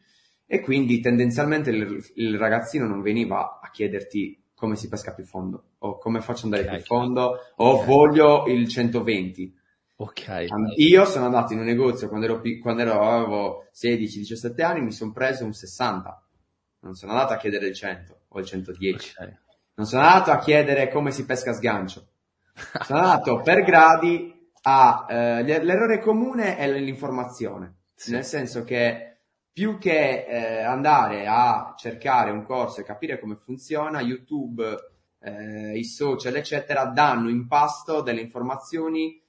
[0.47, 5.65] e quindi tendenzialmente il, il, ragazzino non veniva a chiederti come si pesca più fondo
[5.79, 6.77] o come faccio ad andare okay.
[6.77, 7.87] più fondo o okay.
[7.87, 9.59] voglio il 120
[10.01, 10.47] Ok.
[10.77, 15.13] Io sono andato in un negozio quando ero, quando ero avevo 16-17 anni, mi sono
[15.13, 16.27] preso un 60.
[16.81, 19.15] Non sono andato a chiedere il 100 o il 110.
[19.15, 19.37] Okay.
[19.75, 22.07] Non sono andato a chiedere come si pesca a sgancio.
[22.83, 25.05] Sono andato per gradi a...
[25.07, 27.81] Eh, l'errore comune è l'informazione.
[27.95, 28.13] Sì.
[28.13, 29.19] Nel senso che
[29.53, 34.65] più che eh, andare a cercare un corso e capire come funziona, YouTube,
[35.21, 39.21] eh, i social, eccetera, danno in pasto delle informazioni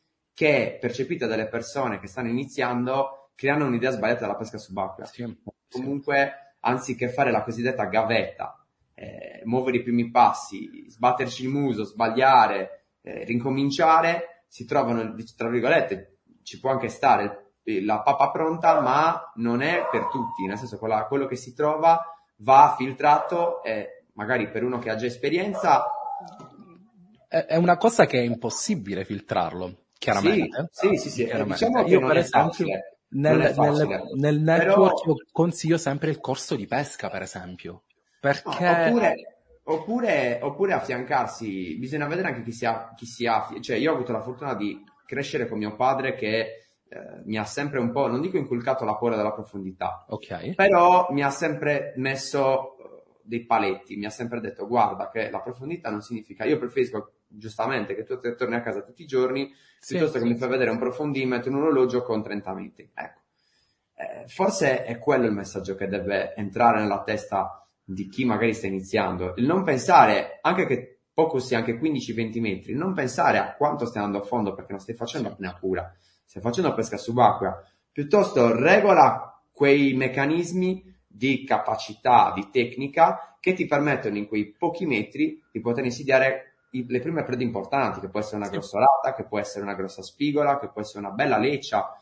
[0.41, 5.05] che percepite dalle persone che stanno iniziando creano un'idea sbagliata della pesca subacquea.
[5.05, 5.37] Sì,
[5.69, 6.57] Comunque, sì.
[6.61, 13.23] anziché fare la cosiddetta gavetta, eh, muovere i primi passi, sbatterci il muso, sbagliare, eh,
[13.23, 19.87] rincominciare, si trovano, tra virgolette, ci può anche stare la pappa pronta, ma non è
[19.91, 22.03] per tutti, nel senso quella, quello che si trova
[22.37, 25.85] va filtrato e magari per uno che ha già esperienza
[27.27, 30.67] è una cosa che è impossibile filtrarlo, chiaramente.
[30.71, 31.27] Sì, sì, sì.
[31.27, 31.43] sì.
[31.43, 32.65] Diciamo io per esempio
[33.09, 35.15] nel, nel, nel, network Però...
[35.31, 37.83] consiglio sempre il corso di pesca, per esempio.
[38.19, 38.65] Perché...
[38.65, 39.15] No, oppure,
[39.63, 43.95] oppure, oppure, affiancarsi, bisogna vedere anche chi si ha, chi si ha, cioè io ho
[43.95, 48.07] avuto la fortuna di crescere con mio padre che eh, mi ha sempre un po',
[48.07, 50.55] non dico inculcato la paura della profondità, okay.
[50.55, 52.75] però mi ha sempre messo
[53.23, 57.95] dei paletti, mi ha sempre detto guarda che la profondità non significa, io preferisco giustamente
[57.95, 60.69] che tu torni a casa tutti i giorni sì, piuttosto sì, che mi fai vedere
[60.69, 62.91] un profondimetro, un orologio con 30 metri.
[62.93, 63.19] Ecco.
[63.95, 68.67] Eh, forse è quello il messaggio che deve entrare nella testa di chi magari sta
[68.67, 73.85] iniziando, il non pensare, anche che poco sia anche 15-20 metri, non pensare a quanto
[73.85, 75.93] stai andando a fondo perché non stai facendo apnea pura,
[76.25, 84.17] stai facendo pesca subacquea, piuttosto regola quei meccanismi di capacità, di tecnica che ti permettono
[84.17, 88.49] in quei pochi metri di poter insidiare le prime prede importanti, che può essere una
[88.49, 91.99] grossolata, che può essere una grossa spigola, che può essere una bella leccia,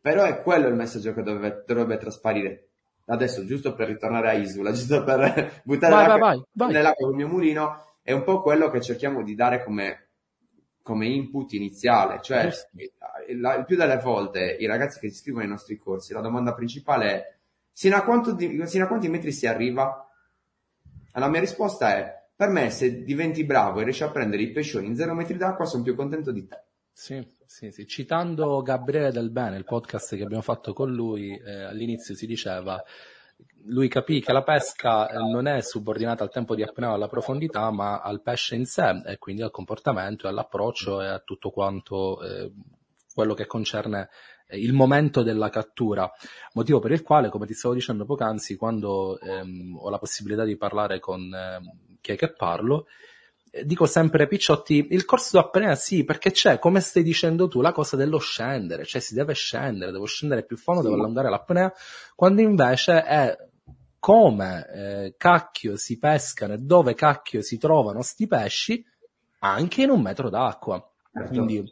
[0.00, 2.68] però è quello il messaggio che dovrebbe, dovrebbe trasparire.
[3.06, 7.16] Adesso, giusto per ritornare a Isola, giusto per buttare vai, l'acqua, vai, vai, nell'acqua col
[7.16, 10.08] mio mulino, è un po' quello che cerchiamo di dare come,
[10.82, 12.50] come input iniziale, cioè
[13.28, 16.54] il, il più delle volte i ragazzi che si iscrivono ai nostri corsi, la domanda
[16.54, 17.34] principale è
[17.76, 20.08] Sino a, di, sino a quanti metri si arriva?
[21.14, 24.86] La mia risposta è, per me se diventi bravo e riesci a prendere i pescioni
[24.86, 26.64] in zero metri d'acqua sono più contento di te.
[26.90, 27.86] Sì, sì, sì.
[27.86, 32.82] Citando Gabriele Del Bene, il podcast che abbiamo fatto con lui, eh, all'inizio si diceva
[33.66, 37.70] lui capì che la pesca eh, non è subordinata al tempo di apnea alla profondità,
[37.70, 42.52] ma al pesce in sé e quindi al comportamento all'approccio e a tutto quanto eh,
[43.12, 44.10] quello che concerne
[44.50, 46.10] il momento della cattura,
[46.52, 50.56] motivo per il quale, come ti stavo dicendo poc'anzi, quando ehm, ho la possibilità di
[50.56, 52.86] parlare con ehm, chi è che parlo,
[53.50, 57.72] eh, dico sempre picciotti, il corso d'apnea sì, perché c'è, come stai dicendo tu, la
[57.72, 60.88] cosa dello scendere, cioè si deve scendere, devo scendere più fondo, sì.
[60.90, 61.72] devo andare all'apnea,
[62.14, 63.36] quando invece è
[63.98, 68.84] come eh, cacchio si pescano e dove cacchio si trovano sti pesci
[69.38, 70.86] anche in un metro d'acqua.
[71.10, 71.28] Certo.
[71.30, 71.64] Quindi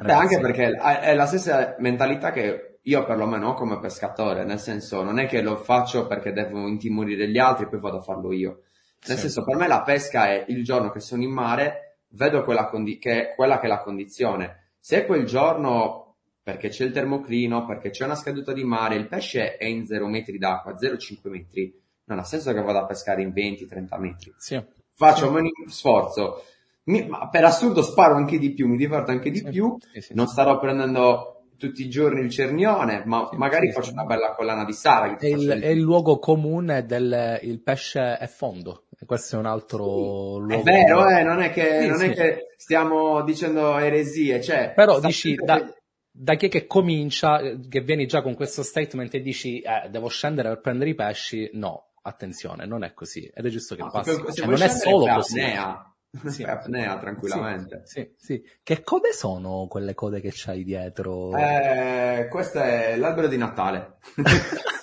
[0.00, 5.02] Beh, anche perché è la stessa mentalità che io perlomeno ho come pescatore, nel senso
[5.02, 8.32] non è che lo faccio perché devo intimorire gli altri e poi vado a farlo
[8.32, 8.62] io.
[9.06, 9.22] Nel sì.
[9.22, 12.98] senso, per me la pesca è il giorno che sono in mare, vedo quella, condi-
[12.98, 14.72] che quella che è la condizione.
[14.78, 19.56] Se quel giorno, perché c'è il termoclino, perché c'è una scaduta di mare, il pesce
[19.56, 23.30] è in 0 metri d'acqua, 0,5 metri, non ha senso che vada a pescare in
[23.30, 24.34] 20-30 metri.
[24.38, 24.62] Sì.
[24.94, 25.34] Faccio sì.
[25.34, 26.42] un sforzo
[26.88, 30.14] mi, per assurdo sparo anche di più, mi diverto anche di sì, più, sì, sì,
[30.14, 34.72] non starò prendendo tutti i giorni il cernione, ma magari faccio una bella collana di
[34.72, 35.16] Sara.
[35.16, 40.38] È il, è il, luogo comune del il pesce è fondo, questo è un altro
[40.38, 40.52] luogo.
[40.52, 44.72] È vero, eh, non, è che, non è che stiamo dicendo eresie, cioè...
[44.74, 45.72] Però dici, da,
[46.10, 50.08] da chi è che comincia, che vieni già con questo statement e dici, eh, devo
[50.08, 53.90] scendere per prendere i pesci, no, attenzione, non è così, ed è giusto che no,
[53.90, 54.20] passi.
[54.34, 55.40] Cioè, non è solo così.
[55.40, 55.92] Apnea
[56.26, 56.42] sì.
[56.42, 57.82] apnea tranquillamente.
[57.84, 61.36] Sì, sì, Che code sono quelle code che c'hai dietro?
[61.36, 63.98] Eh, questo è l'albero di Natale.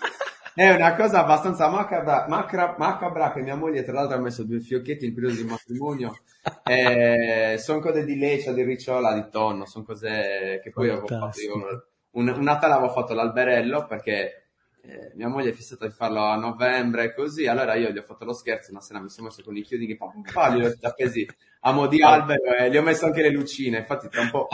[0.64, 4.62] è una cosa abbastanza macabra, macra, macabra, che mia moglie tra l'altro ha messo due
[4.62, 6.18] fiocchetti in periodo di matrimonio.
[6.64, 11.42] Eh, sono cose di leccia, di ricciola, di tonno, sono cose che poi avevo fatto
[11.42, 11.84] io.
[12.12, 14.46] Un, un Natale avevo fatto l'alberello perché
[14.84, 18.24] eh, mia moglie è fissata di farlo a novembre così, allora io gli ho fatto
[18.24, 19.98] lo scherzo, una sera mi sono messo con i chiodi che
[20.32, 21.28] pa, li ho appesi
[21.62, 24.48] a mo' di albero e gli ho messo anche le lucine, infatti tra un po',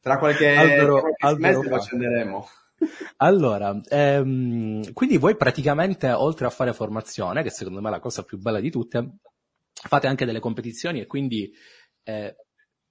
[0.00, 2.48] tra qualche, albero, qualche albero mese lo accenderemo.
[3.18, 8.22] Allora, ehm, quindi voi praticamente, oltre a fare formazione, che secondo me è la cosa
[8.22, 9.16] più bella di tutte,
[9.72, 11.52] fate anche delle competizioni e quindi
[12.02, 12.36] eh,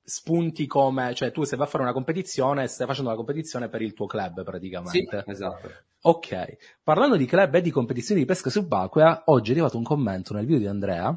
[0.04, 3.82] spunti come, cioè tu se vai a fare una competizione, stai facendo la competizione per
[3.82, 5.24] il tuo club praticamente.
[5.24, 5.70] Sì, esatto.
[6.02, 10.34] Ok, parlando di club e di competizioni di pesca subacquea, oggi è arrivato un commento
[10.34, 11.12] nel video di Andrea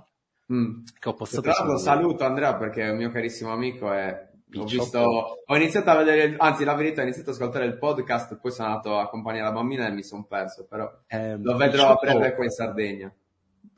[0.52, 0.84] mm.
[0.98, 1.42] che ho postato.
[1.42, 4.98] Tra l'altro saluto Andrea perché è un mio carissimo amico e ho, visto,
[5.46, 8.68] ho iniziato a vedere, anzi la verità ho iniziato ad ascoltare il podcast, poi sono
[8.68, 12.34] andato a accompagnare la bambina e mi sono perso, però eh, lo vedrò a breve
[12.34, 13.14] qua in Sardegna.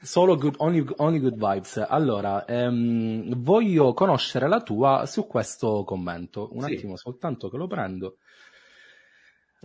[0.01, 1.85] Solo good, only, only good vibes.
[1.89, 6.51] Allora, ehm, voglio conoscere la tua su questo commento.
[6.53, 6.75] Un sì.
[6.75, 8.19] attimo soltanto che lo prendo.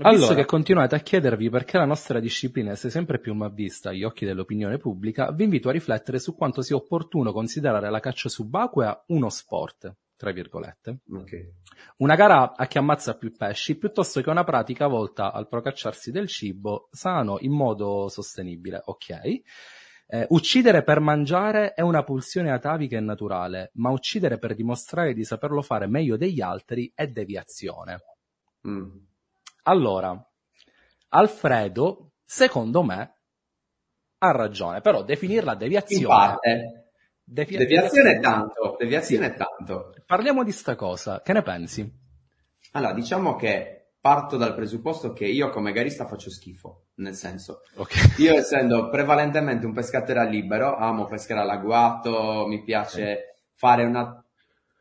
[0.01, 3.89] Allora, Visto che continuate a chiedervi perché la nostra disciplina sia sempre più mal vista
[3.89, 8.29] agli occhi dell'opinione pubblica, vi invito a riflettere su quanto sia opportuno considerare la caccia
[8.29, 10.99] subacquea uno sport, tra virgolette.
[11.09, 11.49] Okay.
[11.99, 16.27] Una gara a chi ammazza più pesci piuttosto che una pratica volta al procacciarsi del
[16.27, 19.19] cibo sano in modo sostenibile, ok?
[20.11, 25.23] Eh, uccidere per mangiare è una pulsione atavica e naturale, ma uccidere per dimostrare di
[25.23, 27.99] saperlo fare meglio degli altri è deviazione.
[28.67, 28.89] Mm.
[29.63, 30.21] Allora,
[31.09, 33.19] Alfredo, secondo me,
[34.17, 36.01] ha ragione, però definirla deviazione...
[36.01, 36.78] In parte.
[37.31, 39.31] Devi- deviazione è tanto, deviazione sì.
[39.31, 39.93] è tanto.
[40.03, 41.87] Parliamo di sta cosa, che ne pensi?
[42.71, 48.01] Allora, diciamo che parto dal presupposto che io come garista faccio schifo, nel senso, okay.
[48.17, 53.17] io essendo prevalentemente un pescatore libero, amo pescare all'agguato, mi piace okay.
[53.53, 54.25] fare una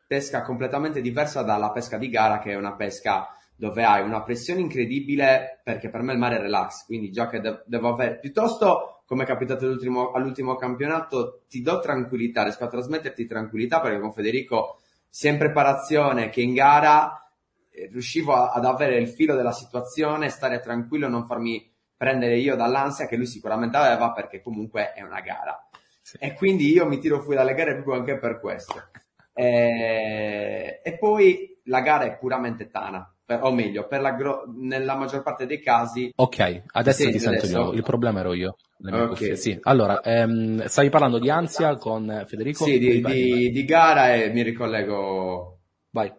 [0.07, 4.61] pesca completamente diversa dalla pesca di gara, che è una pesca dove hai una pressione
[4.61, 8.98] incredibile perché per me il mare è relax, quindi già che de- devo avere, piuttosto
[9.09, 14.13] come è capitato all'ultimo, all'ultimo campionato, ti do tranquillità, riesco a trasmetterti tranquillità perché con
[14.13, 17.27] Federico sia in preparazione che in gara
[17.71, 23.07] eh, riuscivo ad avere il filo della situazione, stare tranquillo, non farmi prendere io dall'ansia
[23.07, 25.59] che lui sicuramente aveva perché comunque è una gara.
[26.03, 26.17] Sì.
[26.19, 28.91] E quindi io mi tiro fuori dalle gare proprio anche per questo.
[29.33, 35.21] E, eh, e poi la gara è puramente tana per, o meglio, gro- nella maggior
[35.21, 36.11] parte dei casi.
[36.15, 37.59] Ok, adesso ti sento adesso?
[37.59, 37.71] io.
[37.73, 38.55] Il problema ero io.
[38.83, 39.35] Okay.
[39.37, 42.63] Sì, allora, ehm, stavi parlando di ansia con Federico?
[42.63, 45.59] Sì, di, di, di, gara e mi ricollego.
[45.91, 46.11] Vai.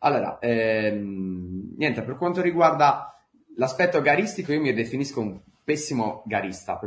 [0.00, 3.18] Allora, ehm, niente, per quanto riguarda
[3.56, 6.78] l'aspetto garistico, io mi definisco un pessimo garista.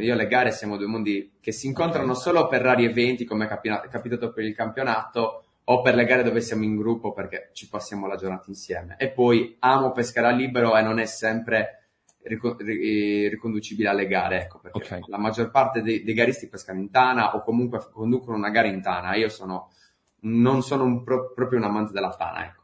[0.00, 3.46] Io e le gare siamo due mondi che si incontrano solo per rari eventi, come
[3.46, 7.68] è capitato per il campionato, o per le gare dove siamo in gruppo perché ci
[7.68, 8.96] passiamo la giornata insieme.
[8.98, 11.82] E poi amo pescare a libero e non è sempre
[12.22, 15.00] riconducibile alle gare, ecco, perché okay.
[15.06, 18.80] la maggior parte dei, dei, garisti pescano in tana o comunque conducono una gara in
[18.80, 19.14] tana.
[19.16, 19.72] Io sono,
[20.20, 22.60] non sono un pro, proprio un amante della tana, ecco.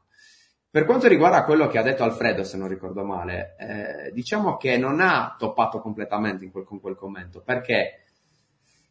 [0.70, 4.76] Per quanto riguarda quello che ha detto Alfredo, se non ricordo male, eh, diciamo che
[4.76, 8.07] non ha toppato completamente quel, con quel commento, perché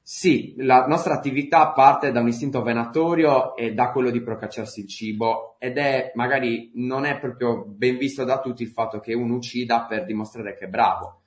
[0.10, 4.88] sì, la nostra attività parte da un istinto venatorio e da quello di procacciarsi il
[4.88, 9.36] cibo ed è magari non è proprio ben visto da tutti il fatto che uno
[9.36, 11.24] uccida per dimostrare che è bravo.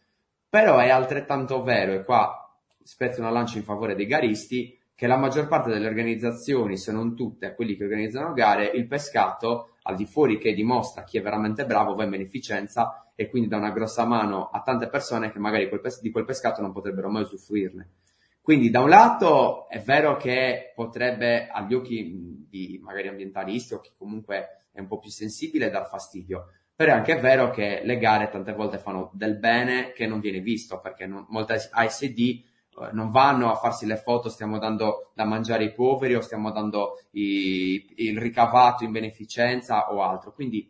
[0.49, 5.19] Però è altrettanto vero, e qua spezzo una lancia in favore dei garisti, che la
[5.19, 10.07] maggior parte delle organizzazioni, se non tutte, quelli che organizzano gare, il pescato, al di
[10.07, 14.07] fuori che dimostra chi è veramente bravo, va in beneficenza e quindi dà una grossa
[14.07, 17.89] mano a tante persone che magari quel pes- di quel pescato non potrebbero mai usufruirne.
[18.51, 23.93] Quindi da un lato è vero che potrebbe agli occhi di magari ambientalisti o chi
[23.97, 28.29] comunque è un po' più sensibile dar fastidio, però è anche vero che le gare
[28.29, 32.43] tante volte fanno del bene che non viene visto perché non, molte ASD eh,
[32.91, 36.99] non vanno a farsi le foto, stiamo dando da mangiare ai poveri o stiamo dando
[37.13, 40.33] i, il ricavato in beneficenza o altro.
[40.33, 40.69] Quindi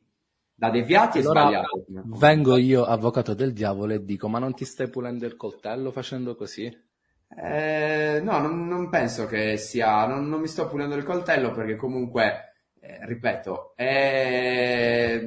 [0.54, 1.84] da deviati allora, è sbagliato.
[2.18, 6.34] Vengo io, avvocato del diavolo, e dico: Ma non ti stai pulendo il coltello facendo
[6.34, 6.88] così?
[7.36, 10.06] Eh, no, non, non, penso che sia.
[10.06, 15.20] Non, non, mi sto pulendo il coltello perché comunque, eh, ripeto, è.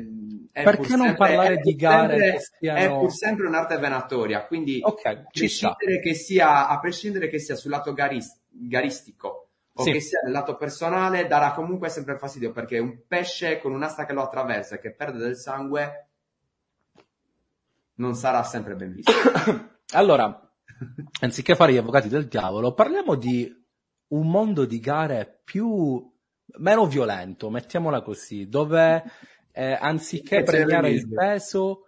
[0.52, 2.80] è perché non sempre, parlare di gare sempre, siano...
[2.80, 7.56] È pur sempre un'arte venatoria, quindi okay, a, prescindere che sia, a prescindere che sia
[7.56, 9.92] sul lato garist, garistico o sì.
[9.94, 14.14] che sia nel lato personale, darà comunque sempre fastidio perché un pesce con un'asta che
[14.14, 16.08] lo attraversa e che perde del sangue
[17.96, 19.12] non sarà sempre ben visto.
[19.94, 20.43] allora,
[21.22, 23.52] anziché fare gli avvocati del diavolo, parliamo di
[24.08, 26.12] un mondo di gare più
[26.58, 29.04] meno violento, mettiamola così, dove
[29.52, 31.86] eh, anziché premiare il peso,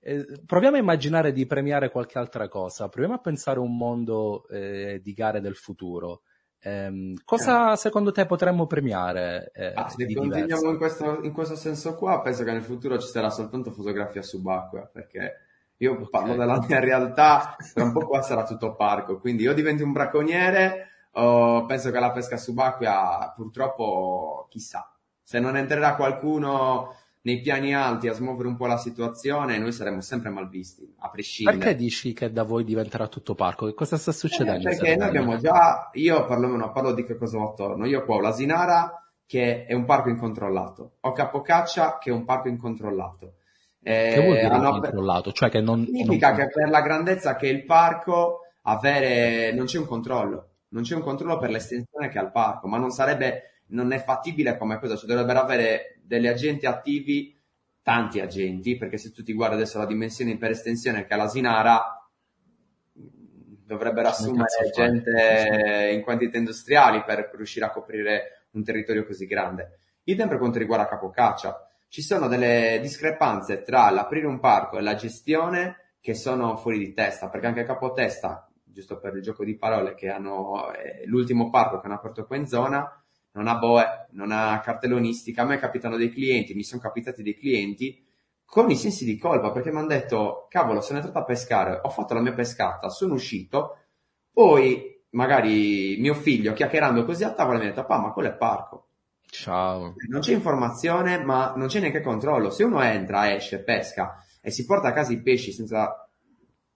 [0.00, 4.46] eh, proviamo a immaginare di premiare qualche altra cosa, proviamo a pensare a un mondo
[4.48, 6.22] eh, di gare del futuro.
[6.64, 9.50] Eh, cosa secondo te potremmo premiare?
[9.52, 13.08] Eh, ah, se continuiamo in questo, in questo, senso qua, penso che nel futuro ci
[13.08, 15.38] sarà soltanto fotografia subacquea, perché
[15.82, 16.08] io okay.
[16.10, 19.92] parlo della mia realtà, tra un po' qua sarà tutto parco, quindi io divento un
[19.92, 24.88] bracconiere, oh, penso che la pesca subacquea purtroppo chissà,
[25.20, 30.00] se non entrerà qualcuno nei piani alti a smuovere un po' la situazione, noi saremo
[30.00, 31.58] sempre mal visti, a prescindere.
[31.58, 33.66] Perché dici che da voi diventerà tutto parco?
[33.66, 34.68] Che cosa sta succedendo?
[34.68, 38.16] Eh, perché noi abbiamo già, io perlomeno parlo di che cosa ho attorno, io qua
[38.16, 43.34] ho l'Asinara che è un parco incontrollato, ho Capocaccia che è un parco incontrollato,
[43.82, 44.70] eh, che vuol dire hanno...
[44.70, 45.32] controllato?
[45.32, 46.38] Cioè che non, significa non...
[46.38, 49.52] che per la grandezza che è il parco avere...
[49.52, 52.78] non c'è un controllo, non c'è un controllo per l'estensione che ha il parco, ma
[52.78, 57.38] non sarebbe, non è fattibile come cosa, cioè dovrebbero avere degli agenti attivi
[57.82, 61.96] tanti agenti, perché se tu ti guardi adesso la dimensione per estensione che ha l'Asinara,
[62.92, 69.78] dovrebbero assumere gente in quantità industriali per riuscire a coprire un territorio così grande.
[70.04, 71.71] Idem per quanto riguarda Capocaccia.
[71.92, 76.94] Ci sono delle discrepanze tra l'aprire un parco e la gestione che sono fuori di
[76.94, 81.78] testa, perché anche Capotesta, giusto per il gioco di parole, che hanno eh, l'ultimo parco
[81.78, 85.42] che hanno aperto qua in zona, non ha boe, non ha cartellonistica.
[85.42, 88.02] A me capitano dei clienti, mi sono capitati dei clienti
[88.42, 91.90] con i sensi di colpa perché mi hanno detto, cavolo, sono entrato a pescare, ho
[91.90, 93.76] fatto la mia pescata, sono uscito,
[94.32, 98.34] poi magari mio figlio chiacchierando così a tavola mi ha detto, papà, ma quello è
[98.34, 98.81] parco.
[99.32, 99.94] Ciao.
[100.10, 102.50] Non c'è informazione, ma non c'è neanche controllo.
[102.50, 106.06] Se uno entra, esce, pesca e si porta a casa i pesci senza...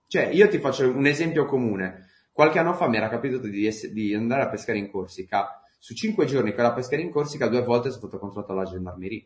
[0.07, 2.07] Cioè, io ti faccio un esempio comune.
[2.31, 5.61] Qualche anno fa mi era capitato di, ess- di andare a pescare in Corsica.
[5.77, 8.65] Su cinque giorni che ero a pescare in Corsica, due volte sono stato controllato dalla
[8.65, 9.23] gendarmeria.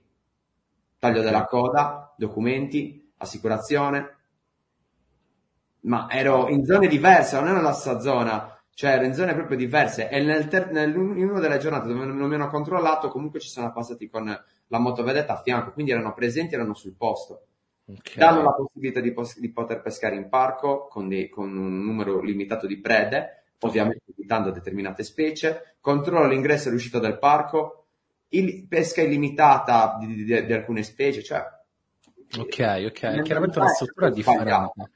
[0.99, 4.17] Taglio della coda, documenti, assicurazione.
[5.83, 9.57] Ma ero in zone diverse, non ero nella stessa zona cioè ero in zone proprio
[9.57, 13.39] diverse e nel ter- nel, in una delle giornate dove non mi hanno controllato comunque
[13.39, 14.25] ci sono passati con
[14.67, 17.45] la motovedetta a fianco, quindi erano presenti, erano sul posto.
[17.85, 18.15] Okay.
[18.15, 22.21] Danno la possibilità di, pos- di, poter pescare in parco con, dei, con, un numero
[22.21, 27.87] limitato di prede, ovviamente evitando determinate specie, controllo l'ingresso e l'uscita del parco,
[28.29, 31.43] il- pesca illimitata di, di, di, alcune specie, cioè...
[32.37, 34.89] Ok, ok, chiaramente una struttura differente.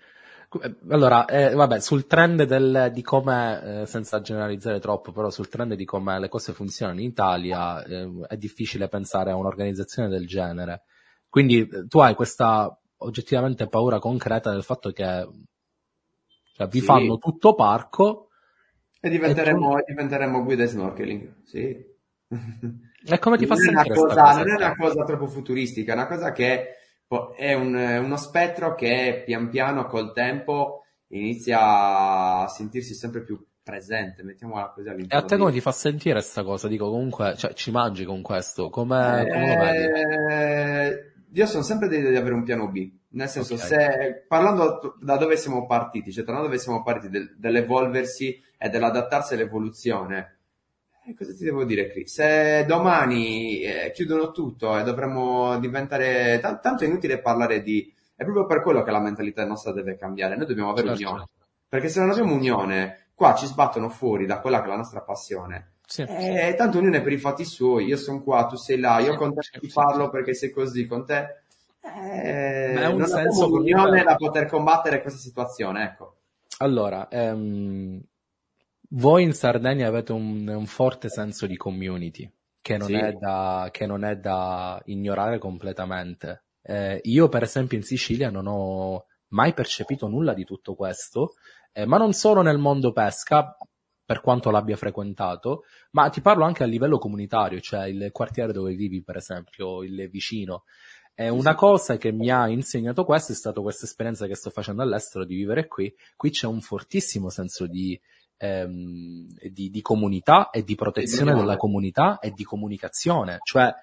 [0.90, 5.74] Allora, eh, vabbè, sul trend del, di come, eh, senza generalizzare troppo, però sul trend
[5.74, 10.84] di come le cose funzionano in Italia, eh, è difficile pensare a un'organizzazione del genere.
[11.30, 15.28] Quindi eh, tu hai questa oggettivamente paura concreta del fatto che
[16.54, 16.86] cioè, vi sì.
[16.86, 18.30] fanno tutto parco
[19.02, 19.86] e diventeremo, e tu...
[19.90, 21.94] diventeremo guida snorkeling, sì.
[23.08, 24.38] E come ti fa sentire cosa?
[24.38, 26.78] Non è una cosa troppo futuristica, è una cosa che
[27.36, 34.24] è un, uno spettro che pian piano col tempo inizia a sentirsi sempre più presente,
[34.24, 35.22] mettiamola così all'interno.
[35.22, 36.68] E a te come ti fa sentire questa cosa?
[36.68, 39.28] Dico comunque, cioè ci mangi con questo, come,
[40.30, 41.14] eh?
[41.34, 43.68] Io sono sempre dell'idea di avere un piano B, nel senso okay.
[43.68, 49.34] se parlando da dove siamo partiti, cioè tornando dove siamo partiti del, dell'evolversi e dell'adattarsi
[49.34, 50.35] all'evoluzione,
[51.08, 52.14] e cosa ti devo dire, Chris?
[52.14, 56.40] Se domani eh, chiudono tutto e dovremmo diventare...
[56.40, 57.94] T- tanto è inutile parlare di...
[58.16, 60.36] È proprio per quello che la mentalità nostra deve cambiare.
[60.36, 61.04] Noi dobbiamo avere certo.
[61.04, 61.28] unione.
[61.68, 65.02] Perché se non abbiamo unione, qua ci sbattono fuori da quella che è la nostra
[65.02, 65.74] passione.
[65.86, 66.56] Sì, e sì.
[66.56, 67.86] tanto ognuno è per i fatti suoi.
[67.86, 70.88] Io sono qua, tu sei là, io sì, con te ti parlo perché sei così,
[70.88, 71.44] con te...
[71.82, 76.16] Eh, è un non senso unione da poter combattere questa situazione, ecco.
[76.60, 78.02] Allora, ehm,
[78.96, 82.30] voi in Sardegna avete un, un forte senso di community
[82.62, 82.96] che non, sì.
[82.96, 86.46] è, da, che non è da ignorare completamente.
[86.62, 91.34] Eh, io, per esempio, in Sicilia non ho mai percepito nulla di tutto questo,
[91.72, 93.56] eh, ma non solo nel mondo pesca,
[94.04, 98.74] per quanto l'abbia frequentato, ma ti parlo anche a livello comunitario, cioè il quartiere dove
[98.74, 100.64] vivi, per esempio, il vicino.
[101.14, 104.82] E una cosa che mi ha insegnato questo è stata questa esperienza che sto facendo
[104.82, 105.94] all'estero di vivere qui.
[106.16, 108.00] Qui c'è un fortissimo senso di,
[108.38, 113.40] ehm, di, di, comunità e di protezione della comunità e di comunicazione.
[113.44, 113.74] Cioè,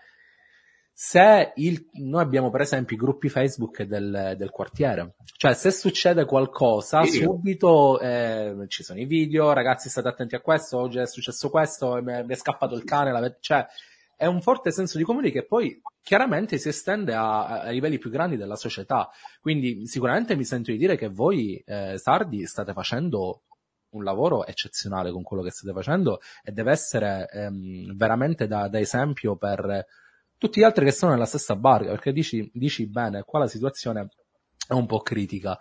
[0.95, 6.25] se il, noi abbiamo per esempio i gruppi Facebook del, del quartiere, cioè se succede
[6.25, 7.23] qualcosa, sì.
[7.23, 12.01] subito eh, ci sono i video, ragazzi state attenti a questo, oggi è successo questo,
[12.03, 13.67] mi è, mi è scappato il cane, la, cioè
[14.17, 18.09] è un forte senso di comunità che poi chiaramente si estende a, a, livelli più
[18.09, 19.11] grandi della società.
[19.41, 23.43] Quindi sicuramente mi sento di dire che voi eh, sardi state facendo
[23.93, 28.78] un lavoro eccezionale con quello che state facendo e deve essere ehm, veramente da, da,
[28.78, 29.86] esempio per
[30.38, 34.09] tutti gli altri che sono nella stessa barca, perché dici, dici bene, qua la situazione
[34.66, 35.59] è un po' critica.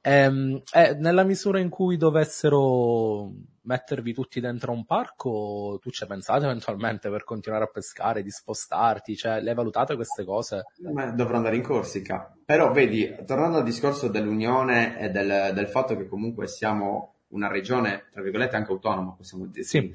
[0.00, 6.08] Ehm, e, nella misura in cui dovessero mettervi tutti dentro un parco, tu ci hai
[6.08, 9.16] pensato eventualmente per continuare a pescare, di spostarti?
[9.16, 10.64] Cioè, le hai valutate queste cose?
[10.92, 12.34] Ma dovrò andare in Corsica.
[12.44, 18.06] Però vedi, tornando al discorso dell'unione e del, del fatto che comunque siamo una regione,
[18.12, 19.64] tra virgolette, anche autonoma, possiamo dire.
[19.64, 19.92] Sì.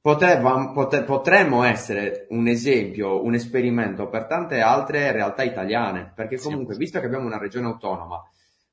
[0.00, 6.74] Poteva, pote, potremmo essere un esempio, un esperimento per tante altre realtà italiane, perché comunque,
[6.74, 6.80] sì.
[6.80, 8.22] visto che abbiamo una regione autonoma,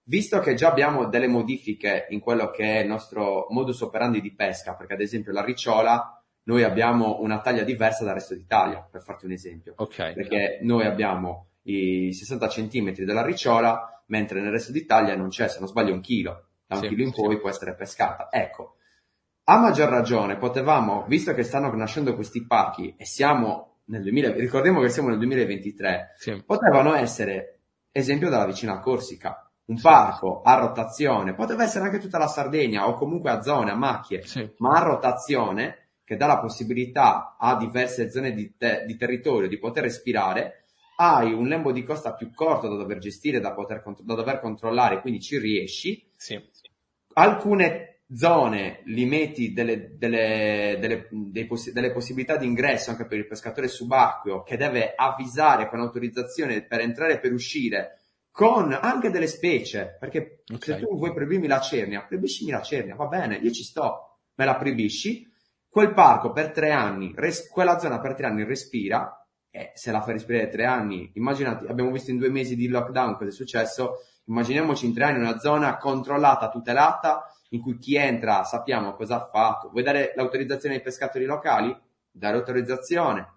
[0.04, 4.34] visto che già abbiamo delle modifiche in quello che è il nostro modus operandi di
[4.34, 9.02] pesca, perché ad esempio la ricciola, noi abbiamo una taglia diversa dal resto d'Italia, per
[9.02, 9.74] farti un esempio.
[9.76, 10.14] Okay.
[10.14, 15.58] Perché noi abbiamo i 60 centimetri della ricciola, mentre nel resto d'Italia non c'è, se
[15.58, 18.28] non sbaglio, un chilo da un sì, chilo in poi può essere pescata.
[18.32, 18.76] Ecco,
[19.46, 24.80] a maggior ragione potevamo, visto che stanno nascendo questi parchi e siamo nel 2000, ricordiamo
[24.82, 26.44] che siamo nel 2023, Sì.
[26.46, 27.60] potevano essere,
[27.92, 29.84] esempio dalla vicina Corsica, un Sì.
[29.84, 34.24] parco a rotazione, poteva essere anche tutta la Sardegna o comunque a zone, a macchie,
[34.26, 34.50] Sì.
[34.58, 39.58] ma a rotazione che dà la possibilità a diverse zone di, te- di territorio di
[39.60, 40.66] poter respirare,
[40.98, 45.02] hai un lembo di costa più corto da dover gestire, da, poter da dover controllare,
[45.02, 46.06] quindi ci riesci.
[46.16, 46.42] Sì.
[47.14, 53.18] Alcune zone li metti delle, delle- delle- dei possi- delle possibilità di ingresso anche per
[53.18, 58.00] il pescatore subacqueo che deve avvisare con autorizzazione per entrare e per uscire
[58.30, 60.64] con anche delle specie, perché Ok.
[60.64, 64.46] se tu vuoi proibirmi la cernia, proibiscimi la cernia, va bene, io ci sto, me
[64.46, 65.32] la proibisci,
[65.70, 70.02] quel parco per tre anni, res- quella zona per tre anni respira, e se la
[70.02, 73.98] fai respirare tre anni, immaginati, abbiamo visto in due mesi di lockdown cosa è successo,
[74.26, 79.30] immaginiamoci in tre anni una zona controllata, tutelata, in cui chi entra sappiamo cosa ha
[79.32, 81.76] fatto, vuoi dare l'autorizzazione ai pescatori locali?
[82.12, 83.28] Dare autorizzazione,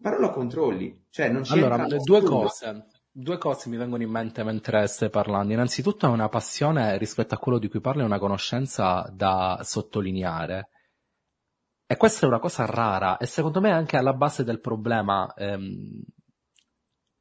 [0.00, 2.86] però lo controlli, cioè non c'è Allora, due cose.
[3.14, 5.52] Due cose mi vengono in mente mentre stai parlando.
[5.52, 10.70] Innanzitutto è una passione rispetto a quello di cui parli, è una conoscenza da sottolineare.
[11.86, 15.30] E questa è una cosa rara e secondo me anche alla base del problema.
[15.36, 16.00] ehm,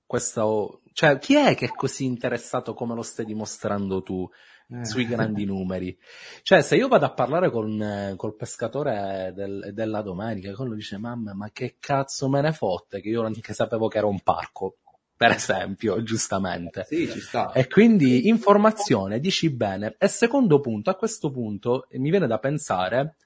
[0.06, 4.30] questo, cioè, chi è che è così interessato come lo stai dimostrando tu
[4.70, 4.86] Eh.
[4.86, 5.98] sui grandi numeri?
[6.44, 10.98] Cioè, se io vado a parlare con, eh, col pescatore del- della domenica, quello dice,
[10.98, 14.78] mamma, ma che cazzo me ne fotte che io neanche sapevo che era un parco,
[15.16, 16.86] per esempio, giustamente.
[16.88, 17.52] Sì, ci sta.
[17.52, 19.96] E quindi informazione, dici bene.
[20.00, 23.18] E secondo punto, a questo punto mi viene da pensare,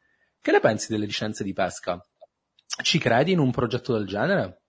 [0.41, 2.03] che ne pensi delle licenze di pesca?
[2.81, 4.63] Ci credi in un progetto del genere?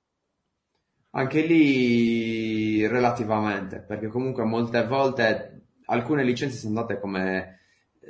[1.17, 7.61] Anche lì relativamente, perché comunque molte volte alcune licenze sono date come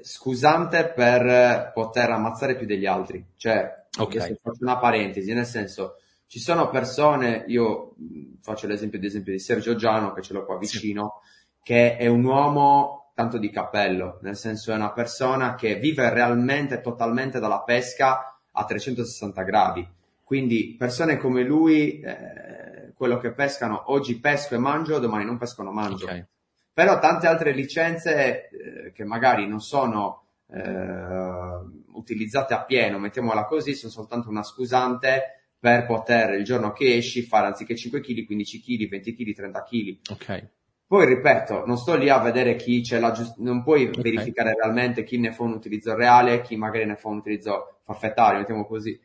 [0.03, 3.25] scusante per poter ammazzare più degli altri.
[3.37, 4.17] Cioè, Ok.
[4.17, 7.95] adesso faccio una parentesi, nel senso, ci sono persone, io
[8.43, 10.77] faccio l'esempio, esempio di Sergio Giano, che ce l'ho qua Sì.
[10.77, 11.21] vicino,
[11.63, 16.81] che è un uomo tanto di cappello, nel senso è una persona che vive realmente,
[16.81, 19.89] totalmente dalla pesca a 360 gradi.
[20.25, 25.63] Quindi persone come lui, eh, quello che pescano, oggi pesco e mangio, domani non pesco
[25.63, 26.07] non mangio.
[26.07, 26.27] Ok.
[26.73, 31.61] Però tante altre licenze eh, che magari non sono eh,
[31.93, 37.23] utilizzate a pieno, mettiamola così, sono soltanto una scusante per poter il giorno che esci
[37.23, 39.99] fare anziché 5 kg, 15 kg, 20 kg, 30 kg.
[40.13, 40.49] Ok.
[40.87, 43.99] Poi ripeto, non sto lì a vedere chi c'è la giust- non puoi Ok.
[44.01, 48.39] verificare realmente chi ne fa un utilizzo reale, chi magari ne fa un utilizzo forfettario,
[48.39, 48.99] mettiamo così.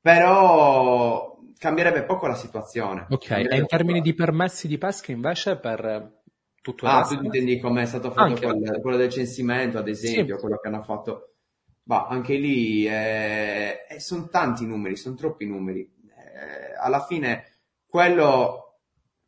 [0.00, 3.06] Però cambierebbe poco la situazione.
[3.10, 6.22] Ok, e in termini di permessi di pesca invece per
[6.60, 7.16] tutto il Ah, resto?
[7.16, 10.40] tu intendi come è stato fatto quel- quello del censimento, ad esempio, Sì.
[10.40, 11.28] quello che hanno fatto.
[11.84, 15.80] Ma anche lì eh, eh, sono tanti numeri, sono troppi numeri.
[15.82, 17.44] Eh, alla fine
[17.86, 18.78] quello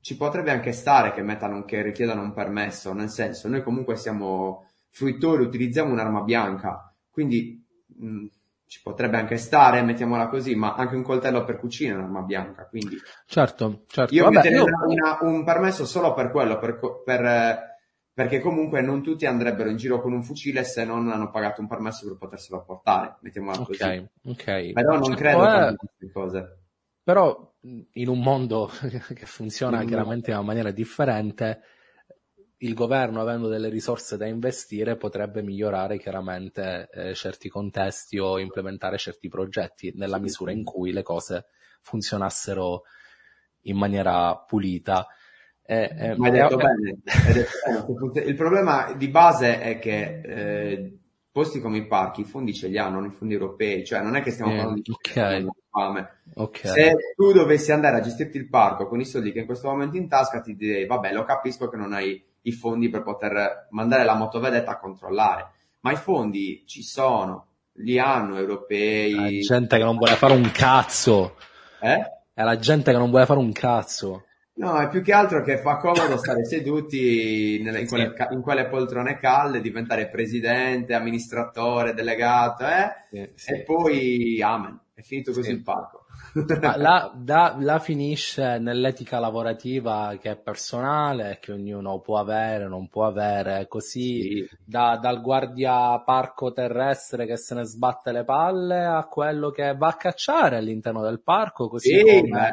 [0.01, 4.69] ci potrebbe anche stare che mettano, che richiedano un permesso, nel senso, noi comunque siamo
[4.91, 7.63] fruitori, utilizziamo un'arma bianca, quindi
[7.99, 8.27] mh,
[8.67, 12.67] ci potrebbe anche stare, mettiamola così, ma anche un coltello per cucina è un'arma bianca,
[12.67, 12.97] quindi
[13.27, 14.13] Certo, certo.
[14.15, 17.59] io Vabbè, io- una- un permesso solo per quello, per per, eh,
[18.13, 21.69] perché comunque non tutti andrebbero in giro con un fucile se non hanno pagato un
[21.69, 23.83] permesso per poterselo portare, mettiamola così.
[23.83, 24.73] Ok, ok.
[24.73, 26.59] Però non Certo credo è- tanto in queste cose.
[27.03, 27.55] Però
[27.93, 28.69] in un mondo
[29.15, 29.87] che funziona Mm.
[29.87, 31.61] chiaramente in una maniera differente,
[32.59, 38.97] il governo, avendo delle risorse da investire, potrebbe migliorare chiaramente eh, certi contesti o implementare
[38.99, 41.47] certi progetti nella misura in cui le cose
[41.83, 42.83] funzionassero
[43.63, 45.07] in maniera pulita.
[45.63, 48.21] Eh, eh, Ma detto bene, detto.
[48.25, 50.99] Il problema di base è che eh,
[51.31, 54.23] posti come i parchi, i fondi ce li hanno, i fondi europei, cioè non è
[54.23, 55.13] che stiamo Eh, parlando di ok.
[55.13, 56.21] che hanno fame.
[56.35, 56.61] ok.
[56.61, 59.97] Se tu dovessi andare a gestirti il parco con i soldi che in questo momento
[59.97, 64.05] in tasca, ti direi, vabbè, lo capisco che non hai i fondi per poter mandare
[64.05, 67.47] la motovedetta a controllare, ma i fondi ci sono,
[67.79, 71.35] li hanno La europei, gente che non vuole fare un cazzo.
[71.81, 72.11] eh?
[72.33, 74.25] È la gente che non vuole fare un cazzo.
[74.59, 78.35] No, è più che altro che fa comodo stare seduti nelle- in, quelle, Sì.
[78.35, 83.35] in quelle poltrone calde, diventare presidente, amministratore, delegato, eh?
[83.35, 85.55] E poi, amen, è finito così Sì.
[85.57, 86.06] il parco.
[86.77, 93.07] La, da- la finisce nell'etica lavorativa che è personale, che ognuno può avere, non può
[93.07, 94.49] avere, così Sì.
[94.63, 99.89] da- dal guardia parco terrestre che se ne sbatte le palle a quello che va
[99.89, 102.51] a cacciare all'interno del parco, così Sì, come...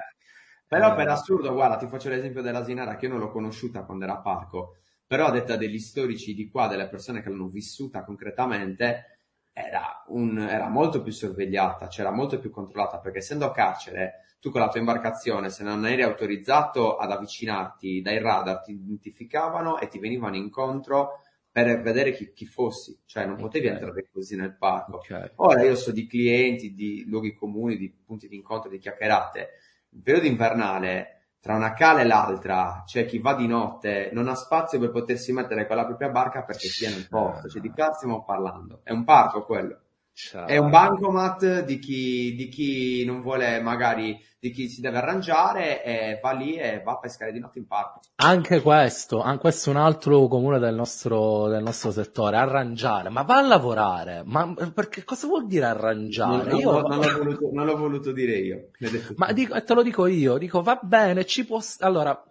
[0.68, 4.06] Però eh, per assurdo, guarda, ti faccio l'esempio dell'asinara che io non l'ho conosciuta quando
[4.06, 8.04] era a parco, però a detta degli storici di qua, delle persone che l'hanno vissuta
[8.04, 9.13] concretamente,
[9.54, 14.50] era, un, era molto più sorvegliata, c'era molto più controllata, perché essendo a carcere, tu
[14.50, 19.88] con la tua imbarcazione, se non eri autorizzato ad avvicinarti dai radar, ti identificavano e
[19.88, 23.74] ti venivano incontro per vedere chi, chi fossi, cioè non potevi Ok.
[23.74, 24.98] entrare così nel parco.
[24.98, 25.34] Ok.
[25.36, 29.50] Ora io so di clienti, di luoghi comuni, di punti di incontro, di chiacchierate.
[29.90, 34.34] Il periodo invernale, tra una cala e l'altra, c'è chi va di notte, non ha
[34.34, 37.50] spazio per potersi mettere con la propria barca perché sia nel porto.
[37.50, 38.80] Cioè, di cazzo stiamo parlando?
[38.82, 39.78] È un parco quello.
[40.16, 40.46] Ciao.
[40.46, 45.84] È un bancomat di chi, di chi non vuole, magari, di chi si deve arrangiare
[45.84, 48.02] e va lì e va a pescare di notte in parco.
[48.18, 53.24] Anche questo, an- questo è un altro comune del nostro, del nostro settore, arrangiare, ma
[53.24, 56.52] va a lavorare, ma perché cosa vuol dire arrangiare?
[56.52, 58.70] non- Io- non l'ho voluto, non l'ho voluto dire io.
[59.16, 61.60] ma dico, e te lo dico io, dico va bene, ci può...
[61.80, 62.24] Allora,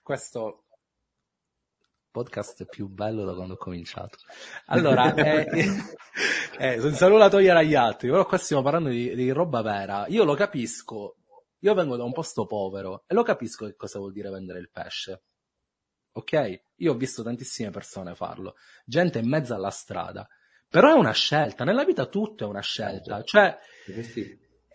[0.00, 0.65] questo
[2.16, 4.16] podcast più bello da quando ho cominciato.
[4.66, 5.46] Allora, eh,
[6.58, 10.06] eh, senza nulla togliere agli altri, però qua stiamo parlando di, di roba vera.
[10.08, 11.16] Io lo capisco,
[11.58, 14.70] io vengo da un posto povero e lo capisco che cosa vuol dire vendere il
[14.70, 15.24] pesce.
[16.12, 16.60] Ok?
[16.76, 18.54] Io ho visto tantissime persone farlo,
[18.86, 20.26] gente in mezzo alla strada.
[20.68, 23.22] Però è una scelta, nella vita tutto è una scelta.
[23.22, 23.58] Cioè,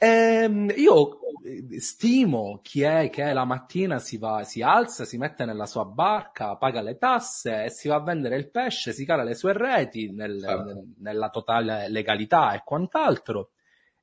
[0.03, 5.45] Ehm, io eh, stimo chi è che la mattina si va, si alza, si mette
[5.45, 9.21] nella sua barca, paga le tasse e si va a vendere il pesce, si cala
[9.23, 13.51] le sue reti nel- nel- nella totale legalità e quant'altro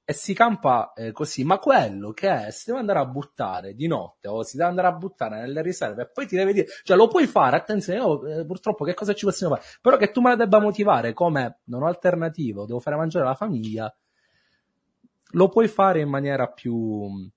[0.05, 1.43] e si campa eh, così.
[1.43, 4.87] Ma quello che è, si deve andare a buttare di notte o si deve andare
[4.89, 8.25] a buttare nelle riserve e poi ti deve dire, cioè lo puoi fare, attenzione, io,
[8.41, 9.67] eh, purtroppo che cosa ci possiamo fare?
[9.83, 13.35] Però che tu me la debba motivare come non ho alternativo, devo fare mangiare la
[13.35, 13.93] famiglia
[15.33, 17.31] lo puoi fare in maniera più...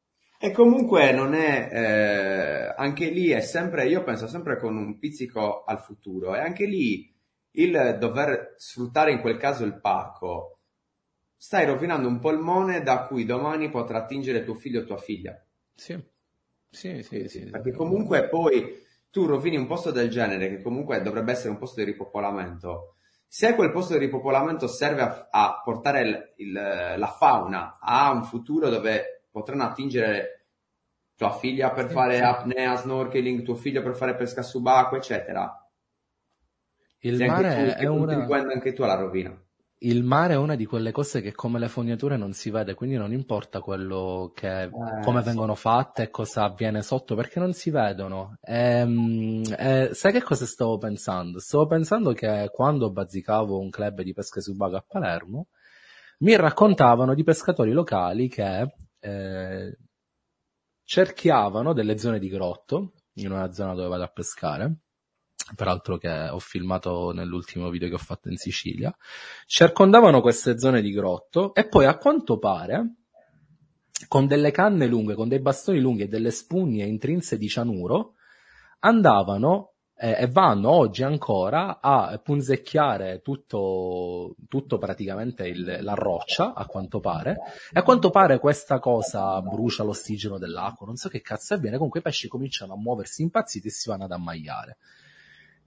[0.44, 5.64] E comunque non è, eh, anche lì è sempre, io penso sempre con un pizzico
[5.64, 7.14] al futuro, e anche lì
[7.52, 10.62] il dover sfruttare in quel caso il parco,
[11.38, 15.40] stai rovinando un polmone da cui domani potrà attingere tuo figlio o tua figlia.
[15.76, 16.04] Sì,
[16.70, 17.46] sì, sì, sì.
[17.46, 18.80] Perché comunque poi
[19.12, 22.96] tu rovini un posto del genere, che comunque dovrebbe essere un posto di ripopolamento.
[23.34, 26.52] Se quel posto di ripopolamento serve a, a portare il- il-
[26.98, 30.48] la fauna a un futuro dove potranno attingere
[31.16, 32.22] tua figlia per fare sì.
[32.24, 35.72] apnea, snorkeling, tuo figlio per fare pesca subacquea, eccetera.
[37.00, 39.42] Il Se anche mare, tu, è una, anche tu alla rovina.
[39.84, 42.98] Il mare è una di quelle cose che come le fognature non si vede, quindi
[42.98, 44.70] non importa quello che,
[45.04, 45.26] come sì.
[45.26, 48.38] vengono fatte e cosa avviene sotto, perché non si vedono.
[48.42, 51.40] Ehm, eh, sai che cosa stavo pensando?
[51.40, 55.48] Stavo pensando che quando bazzicavo un club di pesca subacquea a Palermo,
[56.20, 59.78] mi raccontavano di pescatori locali che eh,
[60.84, 64.76] cerchiavano delle zone di grotto, in una zona dove vado a pescare,
[65.56, 68.96] peraltro che ho filmato nell'ultimo video che ho fatto in Sicilia,
[69.46, 72.96] circondavano queste zone di grotto e poi a quanto pare
[74.08, 78.14] con delle canne lunghe, con dei bastoni lunghi e delle spugne intrinse di cianuro,
[78.80, 79.74] andavano
[80.04, 87.00] eh, e vanno oggi ancora a punzecchiare tutto, tutto praticamente il- la roccia, a quanto
[87.00, 87.38] pare,
[87.72, 92.00] e a quanto pare questa cosa brucia l'ossigeno dell'acqua, non so che cazzo avviene, comunque
[92.00, 94.78] i pesci cominciano a muoversi impazziti e si vanno ad ammaiare.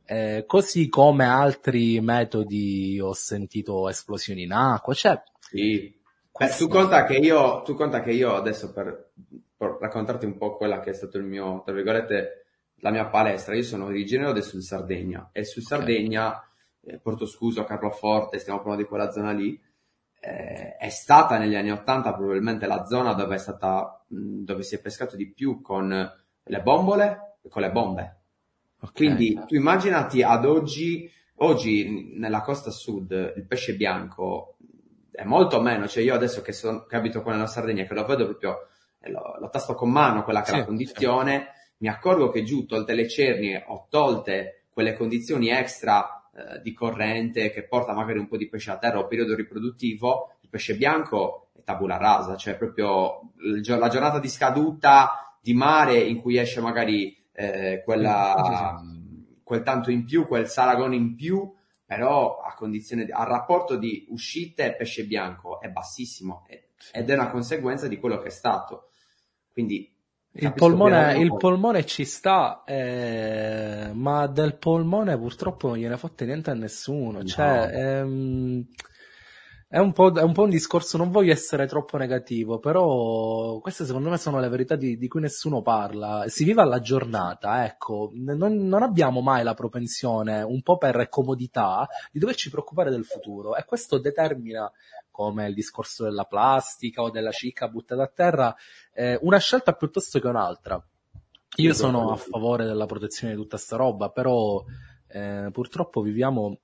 [0.07, 5.81] Eh, così come altri metodi ho sentito esplosioni in acqua, cioè Sì.
[5.81, 6.01] Beh,
[6.31, 9.13] Questo- tu conta che io, tu conta che io adesso per,
[9.57, 12.47] per raccontarti un po' quella che è stato il mio, tra virgolette,
[12.79, 16.43] la mia palestra, io sono originario del Sud Sardegna e sul Sardegna,
[16.83, 19.59] eh, Porto Scuso, Carloforte, stiamo parlando di quella zona lì,
[20.21, 24.81] eh, è stata negli anni 80 probabilmente la zona dove è stata, dove si è
[24.81, 25.89] pescato di più con
[26.43, 28.19] le bombole e con le bombe.
[28.85, 28.93] Ok.
[28.93, 34.57] Quindi tu immaginati ad oggi, oggi nella costa sud il pesce bianco
[35.11, 38.05] è molto meno, cioè io adesso che, son- che abito qua nella Sardegna, che lo
[38.05, 38.69] vedo proprio,
[39.01, 42.43] e lo, lo tasto con mano quella che è Sì, la condizione, mi accorgo che
[42.43, 48.19] giù, tolte le cernie, ho tolte quelle condizioni extra eh, di corrente che porta magari
[48.19, 52.37] un po' di pesce a terra o periodo riproduttivo, il pesce bianco è tabula rasa,
[52.37, 58.81] cioè proprio la giornata di scaduta di mare in cui esce magari eh, quella,
[59.43, 61.53] quel tanto in più, quel saragone in più,
[61.85, 67.15] però a condizione, di- al rapporto di uscite pesce bianco è bassissimo e- ed è
[67.15, 68.91] una conseguenza di quello che è stato.
[69.53, 69.91] Quindi
[70.37, 76.51] Il polmone, il polmone ci sta, eh, ma del polmone purtroppo non gliene fotte niente
[76.51, 77.19] a nessuno.
[77.19, 77.25] No.
[77.25, 78.67] Cioè, ehm,
[79.75, 84.09] È un, è un, po', un discorso, non voglio essere troppo negativo, però queste secondo
[84.09, 86.29] me sono le verità di, di cui nessuno parla.
[86.29, 91.89] Si vive alla giornata, ecco, non, non, abbiamo mai la propensione, un po' per comodità,
[92.13, 94.71] di doverci preoccupare del futuro e questo determina,
[95.11, 98.55] come il discorso della plastica o della cicca buttata a terra,
[98.93, 100.81] eh, una scelta piuttosto che un'altra.
[101.57, 104.63] Io sono a favore della protezione di tutta sta roba, però
[105.09, 106.61] eh, purtroppo viviamo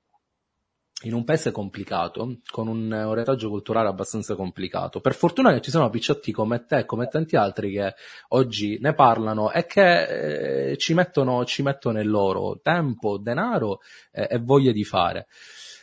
[1.02, 5.00] in un paese complicato, con un, retaggio culturale abbastanza complicato.
[5.00, 7.94] Per fortuna che ci sono picciotti come te e come tanti altri che
[8.28, 13.80] oggi ne parlano e che eh, ci, mettono, ci mettono il loro tempo, denaro
[14.12, 15.26] eh, e voglia di fare.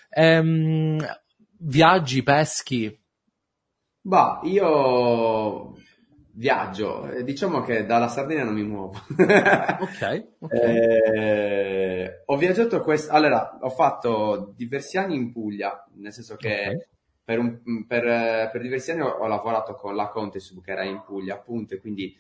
[0.09, 1.03] Ehm,
[1.59, 2.99] viaggi, peschi?
[4.01, 5.75] Bah, io
[6.37, 8.93] viaggio, diciamo che dalla Sardegna non mi muovo.
[9.09, 10.27] ok.
[10.39, 10.59] okay.
[10.63, 16.87] Eh, ho viaggiato questo, allora ho fatto diversi anni in Puglia, nel senso che okay.
[17.23, 21.01] per, un, per, per, diversi anni ho, ho, lavorato con la Contesub che era in
[21.03, 22.15] Puglia appunto e quindi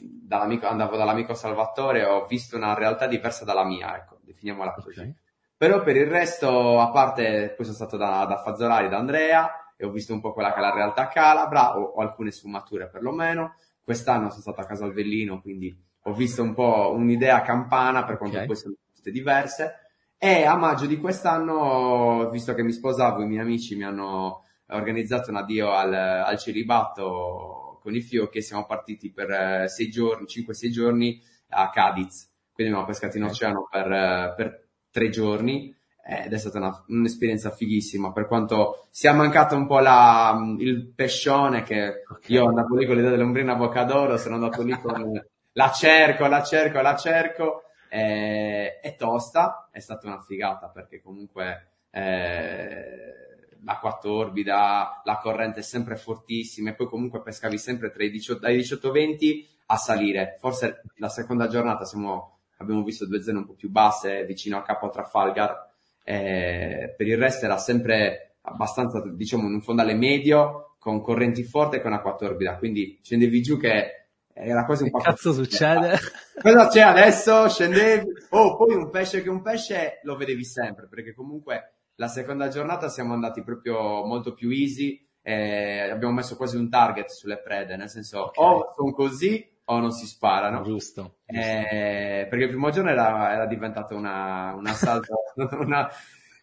[0.00, 4.90] dall'amico, andavo dall'amico Salvatore ho visto una realtà diversa dalla mia, ecco, definiamola così.
[4.90, 5.14] Okay.
[5.58, 9.50] Però per il resto, a parte, poi sono stato da, da Fazzolari, da Andrea,
[9.80, 12.88] e ho visto un po' quella che è la realtà calabra, o, o alcune sfumature
[12.88, 13.54] perlomeno.
[13.82, 18.46] Quest'anno sono stato a Casalvellino, quindi ho visto un po' un'idea campana, per quanto okay.
[18.48, 19.74] poi sono tutte diverse.
[20.18, 25.30] E a maggio di quest'anno, visto che mi sposavo, i miei amici mi hanno organizzato
[25.30, 30.26] un addio al, al celibato con i fiocchi e siamo partiti per eh, sei giorni,
[30.26, 32.28] 5-6 giorni a Cadiz.
[32.52, 35.72] Quindi abbiamo pescato in oceano per, eh, per tre giorni
[36.10, 41.62] ed è stata una, un'esperienza fighissima per quanto sia mancato un po' la, il pescione
[41.62, 42.34] che okay.
[42.34, 46.80] io andavo lì con l'idea dell'ombrina Boccadoro sono andato lì con la cerco, la cerco,
[46.80, 55.18] la cerco eh, è tosta, è stata una figata perché comunque eh, l'acqua torbida, la
[55.18, 59.76] corrente è sempre fortissima e poi comunque pescavi sempre tra i 18, dai 18-20 a
[59.76, 64.56] salire, forse la seconda giornata siamo, abbiamo visto due zone un po' più basse vicino
[64.56, 65.66] a Capo Trafalgar
[66.08, 71.76] eh, per il resto era sempre abbastanza, diciamo, in un fondale medio, con correnti forti
[71.76, 74.98] e con acqua torbida, quindi scendevi giù che era quasi un po'...
[74.98, 75.98] Che cazzo succede?
[76.40, 77.46] Cosa c'è adesso?
[77.50, 78.06] Scendevi...
[78.30, 82.88] Oh, poi un pesce che un pesce lo vedevi sempre, perché comunque la seconda giornata
[82.88, 87.90] siamo andati proprio molto più easy, eh, abbiamo messo quasi un target sulle prede, nel
[87.90, 88.44] senso okay.
[88.46, 90.62] o sono così o non si sparano.
[90.62, 91.16] Giusto.
[91.26, 91.46] giusto.
[91.46, 95.14] Eh, perché il primo giorno era, era diventato una, un assalto,
[95.60, 95.88] una,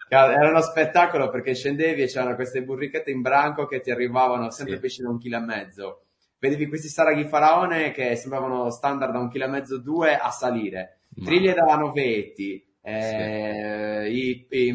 [0.08, 4.76] era uno spettacolo perché scendevi e c'erano queste burrichette in branco che ti arrivavano sempre
[4.76, 4.82] sì.
[4.82, 6.02] pesci da un chilo e mezzo.
[6.38, 11.00] Vedevi questi saraghi faraone che sembravano standard da un chilo e mezzo, due a salire.
[11.16, 11.26] Ma...
[11.26, 14.12] Triglie da novetti, eh, sì.
[14.12, 14.74] i, i,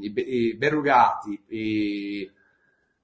[0.00, 2.30] i, i, berrugati, i...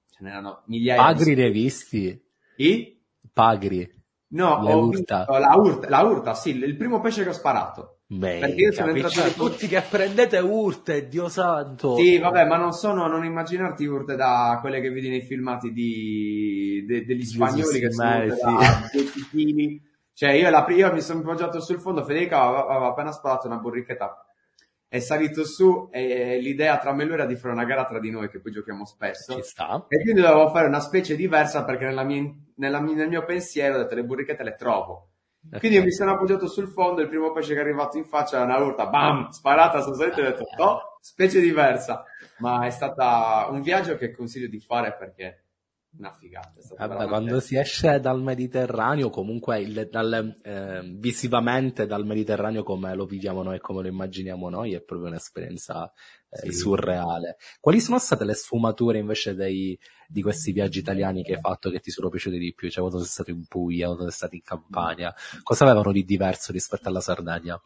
[0.09, 0.99] ce n'erano migliaia.
[0.99, 1.41] Pagri di...
[1.41, 2.23] ne visti?
[2.55, 2.99] I?
[3.31, 3.97] Pagri.
[4.31, 5.25] No, la urta.
[5.27, 5.89] la urta.
[5.89, 7.99] La urta, sì, il primo pesce che ho sparato.
[8.11, 11.95] Beh, perché io sono entrato cioè, tutti che prendete urte, Dio santo.
[11.95, 16.83] Sì, vabbè, ma non sono, non immaginarti urte da quelle che vedi nei filmati di,
[16.87, 18.27] de, degli spagnoli che sono sì.
[18.27, 19.81] da 10 kg.
[20.13, 23.57] Cioè, io, la, io mi sono appoggiato sul fondo, Federica aveva, aveva appena sparato una
[23.57, 24.28] burrichetta
[24.89, 27.99] è salito su e l'idea tra me e lui era di fare una gara tra
[27.99, 29.35] di noi che poi giochiamo spesso.
[29.35, 29.85] Ci sta.
[29.87, 32.23] E quindi dovevo fare una specie diversa perché nella mia,
[32.55, 35.11] nella, nel mio pensiero ho detto le burrichette le trovo.
[35.57, 38.37] Quindi io mi sono appoggiato sul fondo, il primo pesce che è arrivato in faccia
[38.37, 42.03] era una urta, bam, sparata sostanzialmente e ho detto no, specie diversa.
[42.39, 45.48] Ma è stata un viaggio che consiglio di fare perché
[45.97, 46.53] una figata.
[46.77, 53.05] Vabbè, quando si esce dal Mediterraneo, comunque il, dal, eh, visivamente dal Mediterraneo come lo
[53.05, 55.91] viviamo noi e come lo immaginiamo noi, è proprio un'esperienza
[56.29, 56.53] eh, sì.
[56.53, 57.37] surreale.
[57.59, 59.77] Quali sono state le sfumature invece dei,
[60.07, 62.69] di questi viaggi italiani che hai fatto che ti sono piaciuti di più?
[62.69, 65.13] Cioè, quando sei stato in Puglia, quando sei stato in Campania,
[65.43, 67.59] cosa avevano di diverso rispetto alla Sardegna?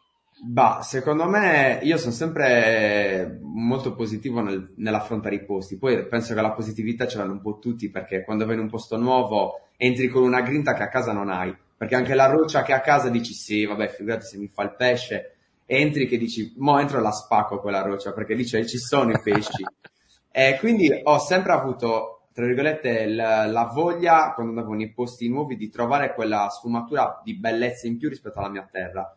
[0.45, 5.77] Bah, secondo me io sono sempre molto positivo nel, nell'affrontare i posti.
[5.77, 8.69] Poi penso che la positività ce l'hanno un po' tutti perché quando vai in un
[8.69, 11.55] posto nuovo entri con una grinta che a casa non hai.
[11.77, 14.75] Perché anche la roccia che a casa dici sì, vabbè, figurati se mi fa il
[14.75, 15.35] pesce.
[15.65, 19.21] Entri che dici, mo entro e la spacco quella roccia perché lì ci sono i
[19.23, 19.63] pesci.
[20.29, 25.55] e quindi ho sempre avuto, tra virgolette, la, la voglia, quando andavo nei posti nuovi,
[25.55, 29.09] di trovare quella sfumatura di bellezza in più rispetto alla mia terra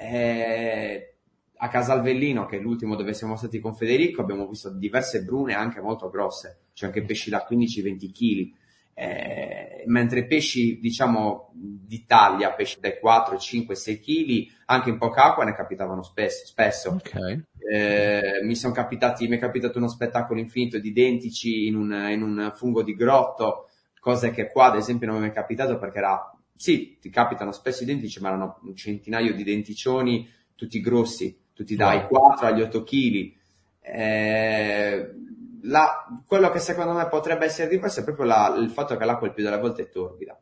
[0.00, 1.16] eh,
[1.58, 5.80] a Casalvellino, che è l'ultimo dove siamo stati con Federico, abbiamo visto diverse brune anche
[5.80, 8.58] molto grosse, cioè anche pesci da 15-20 kg.
[8.94, 15.44] eh, mentre pesci, diciamo, d'Italia, pesci dai 4, 5, 6 kg, anche in poca acqua
[15.44, 16.46] ne capitavano spesso.
[16.46, 16.90] spesso.
[16.90, 17.42] Ok.
[17.72, 22.22] Eh, mi sono capitati, mi è capitato uno spettacolo infinito di dentici in un, in
[22.22, 23.68] un fungo di grotto,
[24.00, 27.84] cose che qua ad esempio non mi è capitato perché era, sì, ti capitano spesso
[27.84, 32.82] i dentici, ma erano un centinaio di denticioni, tutti grossi, tutti dai 4 agli 8
[32.82, 33.32] kg.
[33.80, 35.14] Eh,
[35.62, 39.26] la, quello che secondo me potrebbe essere diverso è proprio la, il fatto che l'acqua
[39.26, 40.38] il più delle volte è torbida.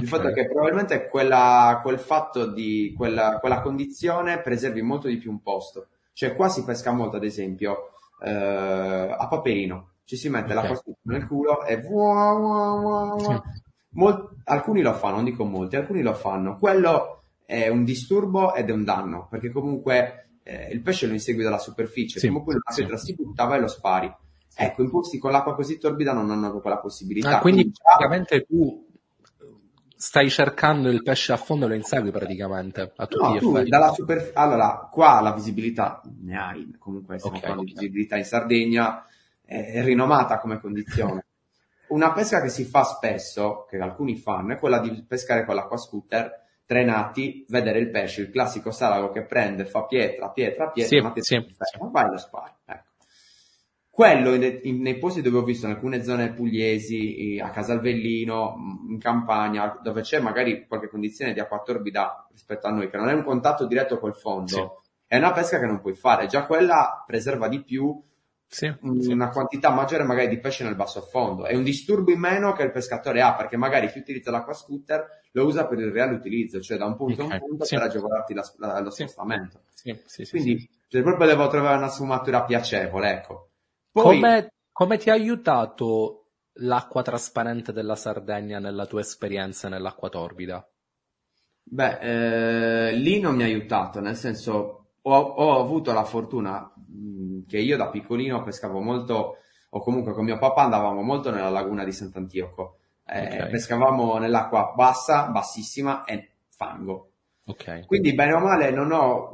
[0.00, 5.18] Il fatto è che probabilmente quella, quel fatto di quella, quella, condizione preservi molto di
[5.18, 5.90] più un posto.
[6.12, 9.90] Cioè, qua si pesca molto, ad esempio, eh, a Paperino.
[10.02, 10.70] Ci si mette okay.
[10.70, 13.42] l'acqua nel culo e vuah, vuah, vuah,
[13.92, 16.56] Mol- alcuni lo fanno, non dico molti, alcuni lo fanno.
[16.56, 21.42] Quello è un disturbo ed è un danno, perché comunque eh, il pesce lo insegui
[21.42, 23.06] dalla superficie, sì, comunque la pietra sì.
[23.06, 24.12] si buttava e lo spari.
[24.54, 27.38] Ecco, in posti con l'acqua così torbida non hanno proprio la possibilità.
[27.38, 28.86] Ah, quindi praticamente tu
[29.96, 33.54] stai cercando il pesce a fondo e lo insegui praticamente a tutti no, gli tu,
[33.54, 33.70] effetti.
[33.70, 37.64] Dalla superf- allora, qua la visibilità ne hai, comunque stiamo okay, okay.
[37.64, 39.06] visibilità in Sardegna,
[39.44, 41.24] è rinomata come condizione.
[41.92, 45.76] Una pesca che si fa spesso, che alcuni fanno, è quella di pescare con l'acqua
[45.76, 50.96] scooter, tre nati, vedere il pesce, il classico salago che prende, fa pietra, pietra, pietra,
[50.96, 51.46] sì, ma sì, sì.
[51.90, 52.52] vai e lo spari.
[52.64, 52.90] Ecco.
[53.90, 58.54] Quello in, in, nei posti dove ho visto in alcune zone pugliesi, a Casalvellino,
[58.88, 63.10] in campagna, dove c'è magari qualche condizione di acqua torbida rispetto a noi, che non
[63.10, 64.64] è un contatto diretto col fondo, sì.
[65.06, 66.24] è una pesca che non puoi fare.
[66.24, 68.02] Già quella preserva di più
[68.52, 69.32] sì, una sì.
[69.32, 71.46] quantità maggiore magari di pesce nel basso fondo.
[71.46, 75.22] È un disturbo in meno che il pescatore ha, perché magari chi utilizza l'acqua scooter
[75.32, 77.38] lo usa per il reale utilizzo, cioè da un punto okay.
[77.38, 79.62] a un punto per agevolarti la, la, lo spostamento.
[80.28, 83.48] Quindi cioè, proprio devo trovare una sfumatura piacevole, ecco.
[83.90, 86.26] Poi, come, come ti ha aiutato
[86.56, 90.70] l'acqua trasparente della Sardegna nella tua esperienza nell'acqua torbida?
[91.62, 96.70] Beh, eh, lì non mi ha aiutato, nel senso ho, ho avuto la fortuna
[97.46, 99.36] che io da piccolino pescavo molto,
[99.70, 102.78] o comunque con mio papà andavamo molto nella laguna di Sant'Antioco.
[103.06, 103.50] Eh, okay.
[103.50, 107.08] Pescavamo nell'acqua bassa, bassissima e fango.
[107.44, 107.84] Okay.
[107.86, 109.30] Quindi bene o male non ho,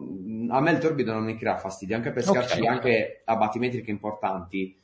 [0.51, 2.67] a me il torbido non mi crea fastidio, anche pescarci okay.
[2.67, 4.81] anche a battimetriche importanti.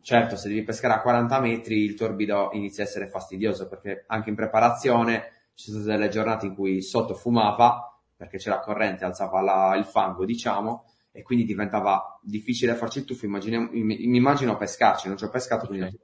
[0.00, 4.30] Certo, se devi pescare a 40 metri il torbido inizia a essere fastidioso perché anche
[4.30, 9.76] in preparazione ci sono delle giornate in cui sotto fumava perché c'era corrente, alzava la,
[9.76, 10.84] il fango, diciamo,
[11.18, 13.28] e quindi diventava difficile farci il tuffo.
[13.28, 15.78] mi, immagino pescarci, non ci ho pescato okay.
[15.78, 15.98] quindi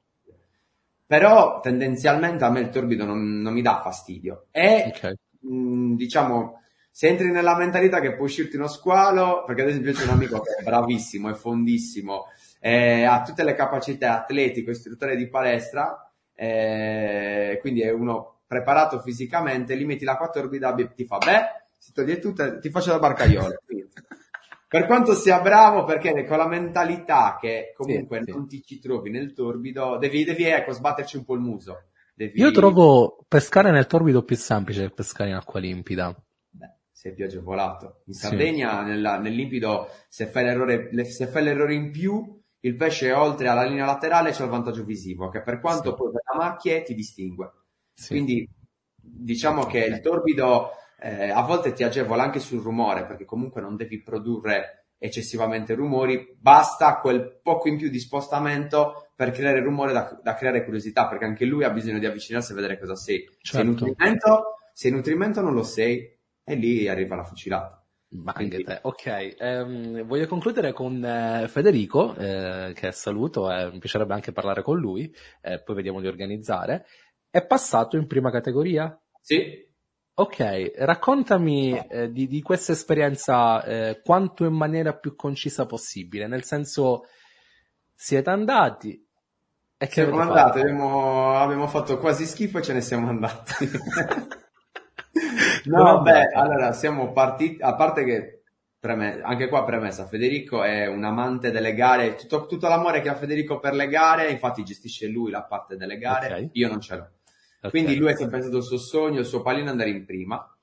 [1.06, 4.46] però tendenzialmente a me il torbido non, non mi dà fastidio.
[4.50, 9.68] E okay mh, diciamo, se entri nella mentalità che può uscirti uno squalo, perché ad
[9.68, 12.26] esempio c'è un amico che è bravissimo, è fondissimo,
[12.60, 19.74] eh, ha tutte le capacità atletico, istruttore di palestra, eh, quindi è uno preparato fisicamente,
[19.74, 23.56] li metti l'acqua torbida e ti fa, beh, si toglie tutto, ti faccio da barcaiolo.
[24.74, 28.58] Per quanto sia bravo, perché con la mentalità che comunque sì, non sì.
[28.58, 31.90] ti ci trovi nel torbido, devi, devi ecco, sbatterci un po' il muso.
[32.12, 32.40] Devi...
[32.40, 36.12] Io trovo pescare nel torbido più semplice che pescare in acqua limpida.
[36.48, 38.00] Beh, sei più agevolato.
[38.06, 38.88] In Sardegna, sì.
[38.90, 43.62] nella, nel limpido, se fai, l'errore, se fai l'errore in più, il pesce oltre alla
[43.66, 45.94] linea laterale c'è il vantaggio visivo, che per quanto sì.
[45.94, 47.52] poi la macchie ti distingue.
[48.08, 48.44] Quindi
[49.00, 50.70] diciamo che il torbido
[51.00, 56.34] eh, a volte ti agevola anche sul rumore, perché comunque non devi produrre eccessivamente rumori,
[56.38, 61.24] basta quel poco in più di spostamento per creare rumore da, da, creare curiosità, perché
[61.26, 63.28] anche lui ha bisogno di avvicinarsi e vedere cosa sei.
[63.40, 63.58] Certo.
[63.58, 66.10] Se, nutrimento, se nutrimento non lo sei,
[66.42, 67.84] e lì arriva la fucilata.
[68.14, 68.78] Ma anche te.
[68.82, 74.62] Ok, um, voglio concludere con uh, Federico, uh, che saluto, e mi piacerebbe anche parlare
[74.62, 76.86] con lui, uh, poi vediamo di organizzare.
[77.28, 78.96] È passato in prima categoria?
[79.20, 79.63] Sì.
[80.16, 86.44] Ok, raccontami eh, di, di, questa esperienza eh, quanto in maniera più concisa possibile, nel
[86.44, 87.06] senso
[87.92, 89.04] siete andati,
[89.76, 93.68] e che siamo andati, abbiamo, abbiamo, fatto quasi schifo e ce ne siamo andati.
[95.66, 98.42] no, vabbè, allora siamo partiti, a parte che
[98.78, 103.16] preme, anche qua premessa, Federico è un amante delle gare, tutto, tutto, l'amore che ha
[103.16, 106.50] Federico per le gare, infatti gestisce lui la parte delle gare, okay.
[106.52, 107.08] io non ce l'ho.
[107.64, 107.70] Okay.
[107.70, 110.54] Quindi lui è sempre stato il suo sogno, il suo pallino andare in prima.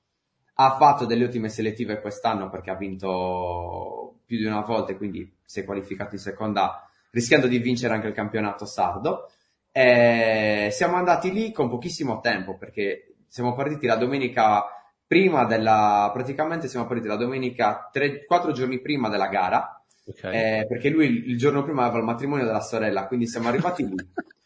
[0.54, 5.28] Ha fatto delle ottime selettive quest'anno perché ha vinto più di una volta e quindi
[5.44, 9.30] si è qualificato in seconda rischiando di vincere anche il campionato sardo.
[9.72, 14.64] E siamo andati lì con pochissimo tempo perché siamo partiti la domenica
[15.04, 19.82] prima della, praticamente siamo partiti la domenica tre, quattro giorni prima della gara.
[20.04, 20.60] Okay.
[20.60, 23.96] Eh, perché lui il giorno prima aveva il matrimonio della sorella, quindi siamo arrivati lì.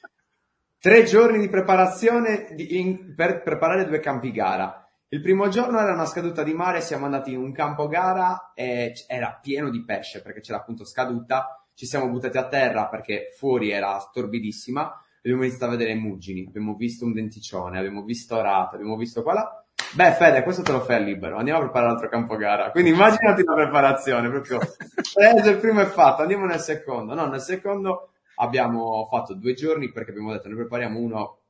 [0.86, 4.88] tre giorni di preparazione di, in, per preparare due campi gara.
[5.08, 8.92] Il primo giorno era una scaduta di mare, siamo andati in un campo gara e
[9.08, 11.60] era pieno di pesce perché c'era appunto scaduta.
[11.74, 15.04] Ci siamo buttati a terra perché fuori era torbidissima.
[15.18, 19.32] Abbiamo iniziato a vedere muggini, abbiamo visto un denticcione, abbiamo visto rata, abbiamo visto qua
[19.32, 19.64] là.
[19.92, 21.36] Beh, Fede, questo te lo fai al libero.
[21.36, 22.70] Andiamo a preparare l'altro campo gara.
[22.70, 24.60] Quindi immaginati la preparazione, proprio
[25.12, 27.12] preso il primo è fatto, andiamo nel secondo.
[27.12, 31.40] No, nel secondo abbiamo fatto due giorni perché abbiamo detto ne prepariamo uno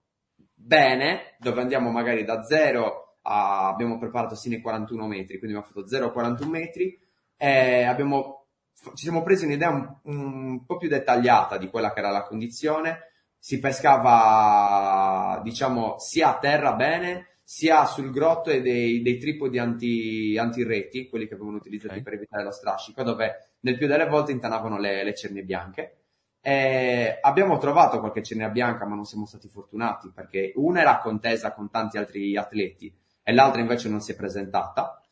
[0.55, 5.67] bene, dove andiamo magari da zero a, abbiamo preparato sino ai 41 metri, quindi abbiamo
[5.67, 6.99] fatto 0 a 41 metri
[7.37, 8.47] e abbiamo,
[8.95, 13.11] ci siamo presi un'idea un, un po' più dettagliata di quella che era la condizione.
[13.39, 20.37] Si pescava, diciamo, sia a terra bene, sia sul grotto e dei, dei tripodi anti,
[20.37, 22.03] anti-reti, quelli che vengono utilizzati okay.
[22.03, 26.06] per evitare lo strascico, dove nel più delle volte intanavano le, le cerne bianche.
[26.47, 31.53] E abbiamo trovato qualche cernia bianca, ma non siamo stati fortunati perché una era contesa
[31.53, 35.03] con tanti altri atleti e l'altra invece non si è presentata,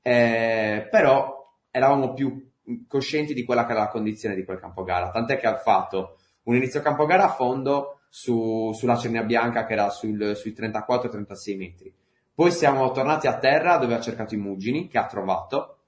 [0.00, 2.48] eh, però eravamo più
[2.86, 6.18] coscienti di quella che era la condizione di quel campo gara, tant'è che ha fatto
[6.44, 11.56] un inizio campo gara a fondo su, sulla cernia bianca che era sul, sui 34-36
[11.56, 11.92] metri.
[12.32, 15.78] Poi siamo tornati a terra dove ha cercato i mugini, che ha trovato,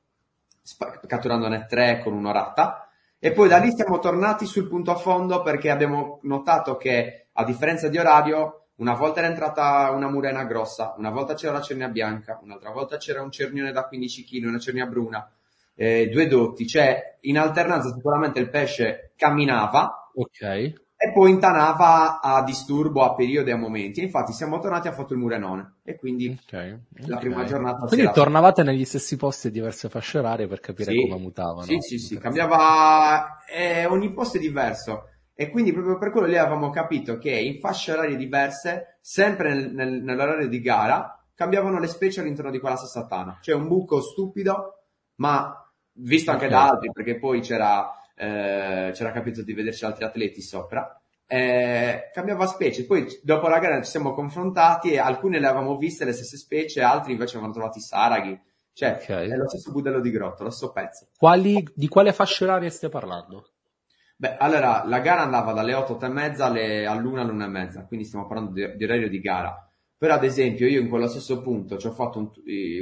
[1.06, 2.85] catturandone tre con un'orata,
[3.18, 7.44] e poi da lì siamo tornati sul punto a fondo perché abbiamo notato che a
[7.44, 11.88] differenza di orario una volta era entrata una murena grossa, una volta c'era la cernia
[11.88, 15.30] bianca, un'altra volta c'era un cernione da 15 kg, una cernia bruna,
[15.74, 20.74] eh, due dotti, cioè in alternanza sicuramente il pesce camminava okay.
[20.98, 24.02] E poi intanava a disturbo, a periodi e a momenti.
[24.02, 26.78] infatti siamo tornati a fatto il murenone e quindi okay.
[27.06, 27.86] la prima giornata...
[27.86, 31.62] Quindi tornavate negli stessi posti a diverse fasce orarie per capire sì, come mutavano.
[31.62, 33.38] Sì, sì, sì, cambiava...
[33.46, 37.60] Eh, ogni posto è diverso e quindi proprio per quello lì avevamo capito che in
[37.60, 42.76] fasce orarie diverse, sempre nel, nel, nell'orario di gara, cambiavano le specie all'interno di quella
[42.76, 43.38] stessa tana.
[43.42, 44.84] Cioè un buco stupido,
[45.16, 45.54] ma
[45.92, 46.56] visto anche okay.
[46.56, 47.86] da altri, perché poi c'era,
[48.16, 51.00] eh, c'era capito di vederci altri atleti sopra.
[51.28, 56.04] Eh, cambiava specie, poi dopo la gara ci siamo confrontati e alcune le avevamo viste
[56.04, 58.40] le stesse specie, altri invece avevano trovato i saraghi.
[58.72, 59.30] Cioè, okay.
[59.30, 61.08] è lo stesso budello di grotto, lo stesso pezzo.
[61.16, 63.50] Quali, di quale fascia oraria stai parlando?
[64.16, 67.84] Beh, allora, la gara andava dalle 8, 8 e mezza alle, all'una, all'una e mezza,
[67.86, 69.66] quindi stiamo parlando di, di orario di gara.
[69.98, 72.30] Però, ad esempio, io in quello stesso punto ci ho fatto un,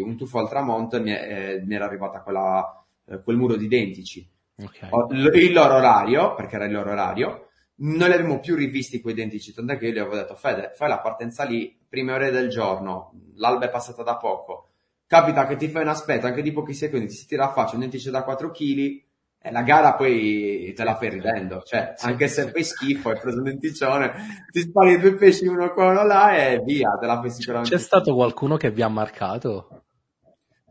[0.05, 3.57] un tuffo al tramonto e mi, è, eh, mi era arrivata quella, eh, quel muro
[3.57, 4.29] di identici.
[4.57, 4.89] Okay.
[5.11, 9.53] il loro orario, perché era il loro orario, non li abbiamo più rivisti quei identici,
[9.53, 13.13] tant'è che io gli avevo detto, Fede, fai la partenza lì, prime ore del giorno,
[13.35, 14.71] l'alba è passata da poco,
[15.07, 17.75] capita che ti fai una spetta anche di pochi secondi, ti si tira a faccia
[17.75, 19.03] un dentice da 4 kg,
[19.47, 23.21] e la gara poi te la fai ridendo, cioè sì, anche se fai schifo hai
[23.21, 24.13] preso un denticcione,
[24.51, 27.75] ti spari due pesci uno qua uno là e via, te la fai sicuramente.
[27.75, 29.84] C'è stato qualcuno che vi ha marcato?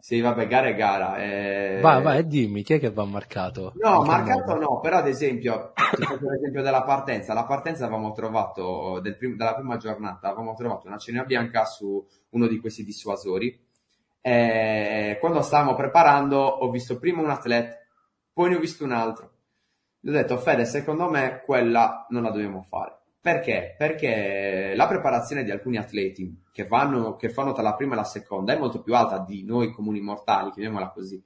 [0.04, 1.16] Sì, vabbè, gara è gara.
[1.16, 1.80] E...
[1.82, 3.72] Vai, vai, dimmi, chi è che va marcato?
[3.78, 4.60] No, marcato modo?
[4.60, 7.34] no, però ad esempio, ti faccio l'esempio della partenza.
[7.34, 12.06] La partenza avevamo trovato, del prim- dalla prima giornata, avevamo trovato una cena bianca su
[12.32, 13.58] uno di questi dissuasori.
[14.20, 17.78] E quando stavamo preparando ho visto prima un atleta
[18.34, 19.32] poi ne ho visto un altro.
[20.02, 23.03] Gli ho detto, Fede, secondo me quella non la dobbiamo fare.
[23.24, 23.76] Perché?
[23.78, 28.04] Perché la preparazione di alcuni atleti che, vanno, che fanno tra la prima e la
[28.04, 31.24] seconda è molto più alta di noi comuni mortali, chiamiamola così.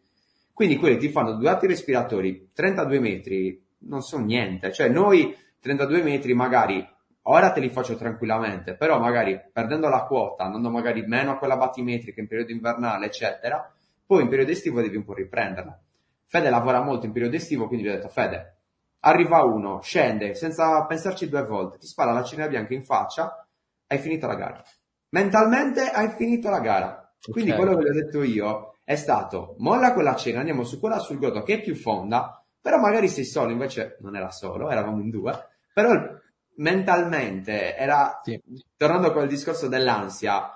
[0.54, 4.72] Quindi quelli ti fanno due atti respiratori, 32 metri, non sono niente.
[4.72, 6.88] Cioè noi 32 metri magari
[7.24, 11.58] ora te li faccio tranquillamente, però magari perdendo la quota, andando magari meno a quella
[11.58, 13.74] battimetrica in periodo invernale, eccetera,
[14.06, 15.82] poi in periodo estivo devi un po' riprenderla.
[16.28, 18.57] Fede lavora molto in periodo estivo, quindi gli ho detto, Fede,
[19.02, 23.48] arriva uno, scende, senza pensarci due volte, ti spara la cena bianca in faccia,
[23.88, 24.64] hai finito la gara.
[25.10, 27.16] Mentalmente hai finito la gara.
[27.30, 27.64] Quindi okay.
[27.64, 31.20] quello che gli ho detto io è stato, molla quella cena, andiamo su quella sul
[31.20, 35.10] grotto che è più fonda, però magari sei solo, invece non era solo, eravamo in
[35.10, 35.34] due,
[35.74, 35.91] però
[36.56, 38.41] mentalmente era, sì.
[38.76, 40.52] tornando a quel discorso dell'ansia,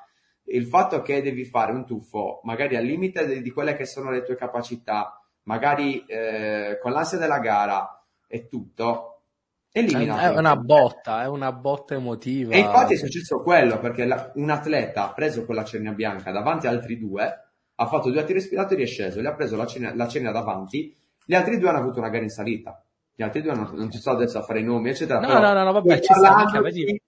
[0.45, 4.11] il fatto che devi fare un tuffo magari al limite di, di quelle che sono
[4.11, 8.00] le tue capacità, magari eh, con l'ansia della gara
[8.31, 9.23] e tutto,
[9.71, 10.21] elimina.
[10.21, 12.53] È una botta, è una botta emotiva.
[12.53, 16.67] E infatti è successo quello, perché la, un atleta ha preso quella cernia bianca davanti
[16.67, 19.65] a altri due, ha fatto due atti respiratori e è sceso, gli ha preso la
[19.65, 22.83] cernia, la cernia davanti, gli altri due hanno avuto una gara in salita.
[23.13, 25.19] Gli altri due hanno, non ci sto adesso a fare i nomi, eccetera.
[25.19, 27.01] No, no, no, no, vabbè, ci sta, minchia, vedi,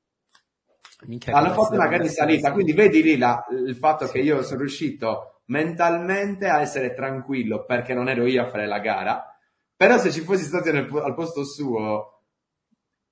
[1.05, 4.43] minchia hanno fatto una gara in salita, quindi vedi lì la, il fatto che io
[4.43, 9.32] sono riuscito mentalmente a essere tranquillo perché non ero io a fare la gara.
[9.75, 12.21] Però se ci fossi stato nel, al posto suo,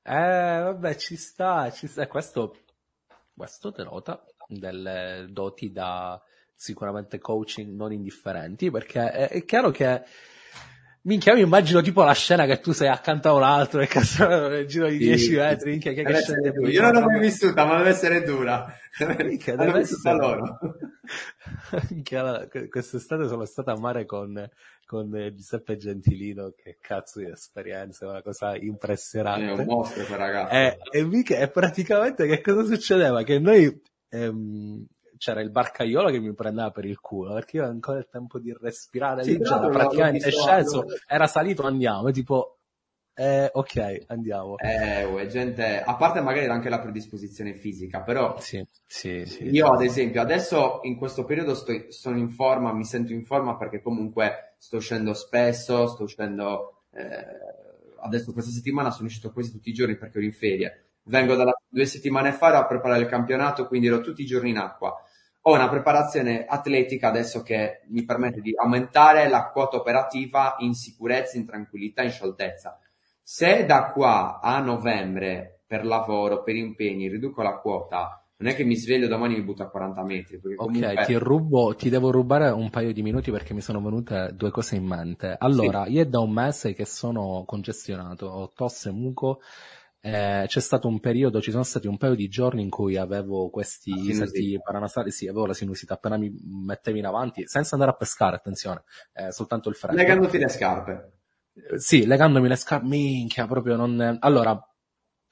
[0.03, 2.07] Eh, vabbè, ci sta, ci sta.
[2.07, 2.55] Questo,
[3.35, 6.21] questo denota delle doti da
[6.55, 10.03] sicuramente coaching non indifferenti, perché è, è chiaro che
[11.03, 14.27] Minchia, mi immagino tipo la scena che tu sei accanto a un altro e cazzo
[14.27, 15.71] nel giro di 10 sì, metri.
[15.71, 18.71] Minchia, che, che scena Io non l'ho mai vissuta, ma deve essere dura.
[19.17, 20.59] Minchia, deve essere loro.
[21.89, 24.47] Minchia, quest'estate sono stato a mare con,
[24.85, 29.59] con Giuseppe Gentilino, che cazzo di esperienza, una cosa impressionante.
[29.59, 30.53] È un mostro quel ragazzo.
[30.53, 33.23] E, e, mica, e praticamente che cosa succedeva?
[33.23, 33.81] Che noi...
[34.09, 34.85] Ehm,
[35.21, 38.39] c'era il barcaiolo che mi prendeva per il culo perché io avevo ancora il tempo
[38.39, 42.57] di respirare sì, lì, c'era praticamente è sceso, era salito, andiamo, e tipo
[43.13, 44.57] eh, ok, andiamo.
[44.57, 49.43] Eh, uè, gente, a parte magari anche la predisposizione fisica, però sì, sì, sì.
[49.43, 53.57] io ad esempio adesso in questo periodo sto, sono in forma, mi sento in forma
[53.57, 57.13] perché comunque sto uscendo spesso, sto uscendo, eh,
[57.99, 60.85] adesso questa settimana sono uscito quasi tutti i giorni perché ero in ferie.
[61.03, 64.57] Vengo da due settimane fa a preparare il campionato, quindi ero tutti i giorni in
[64.57, 64.95] acqua
[65.43, 71.37] ho una preparazione atletica adesso che mi permette di aumentare la quota operativa in sicurezza,
[71.37, 72.79] in tranquillità, in scioltezza.
[73.23, 78.63] Se da qua a novembre per lavoro, per impegni, riduco la quota, non è che
[78.63, 80.39] mi sveglio domani e mi butto a 40 metri.
[80.39, 80.93] Comunque...
[80.93, 84.49] Ok, ti rubo, ti devo rubare un paio di minuti perché mi sono venute due
[84.49, 85.35] cose in mente.
[85.37, 85.93] Allora, sì.
[85.93, 89.41] io è da un mese che sono congestionato, ho tosse, muco,
[90.03, 93.49] eh, c'è stato un periodo, ci sono stati un paio di giorni in cui avevo
[93.49, 96.33] questi insetti paranasali, sì, avevo la sinusite appena mi
[96.65, 98.83] mettevi in avanti, senza andare a pescare, attenzione,
[99.13, 99.97] eh, soltanto il freddo.
[99.97, 101.11] Legandoti le scarpe.
[101.53, 104.17] Eh, sì, legandomi le scarpe, minchia, proprio non...
[104.21, 104.59] Allora,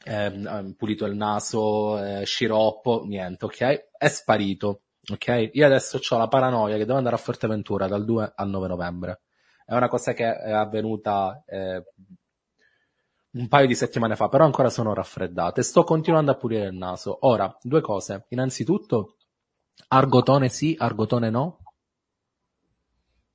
[0.05, 3.89] eh, pulito il naso, eh, sciroppo, niente, ok?
[3.97, 5.49] È sparito, ok?
[5.53, 9.21] Io adesso ho la paranoia che devo andare a Forteventura dal 2 al 9 novembre.
[9.65, 11.83] È una cosa che è avvenuta eh,
[13.31, 15.61] un paio di settimane fa, però ancora sono raffreddate.
[15.61, 17.17] Sto continuando a pulire il naso.
[17.21, 18.25] Ora, due cose.
[18.29, 19.17] Innanzitutto,
[19.89, 21.59] argotone sì, argotone no.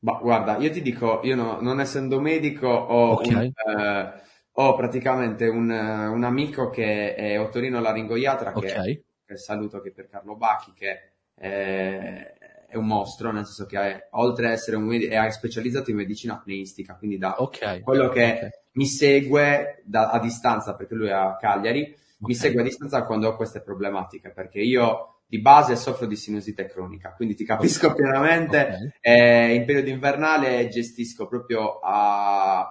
[0.00, 3.52] Ma guarda, io ti dico, io no, non essendo medico, ho, okay.
[3.64, 4.22] un, eh,
[4.52, 9.04] ho praticamente un, un, amico che è otorino-laringoiatra, che, okay.
[9.24, 12.34] che saluto che per Carlo Bacchi, che è,
[12.74, 15.96] è un mostro, nel senso che è, oltre ad essere un medico, è specializzato in
[15.96, 17.80] medicina apneistica, quindi da okay.
[17.80, 21.96] quello che mi segue da, a distanza, perché lui è a Cagliari, okay.
[22.18, 26.66] mi segue a distanza quando ho queste problematiche, perché io di base soffro di sinusite
[26.66, 28.02] cronica, quindi ti capisco okay.
[28.02, 28.58] pienamente.
[28.58, 28.90] Okay.
[29.00, 32.68] Eh, in periodo invernale gestisco proprio a,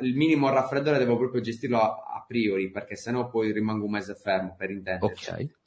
[0.00, 4.14] il minimo raffreddore devo proprio gestirlo a, a priori, perché sennò poi rimango un mese
[4.14, 5.30] fermo per intenderci.
[5.30, 5.62] Ok.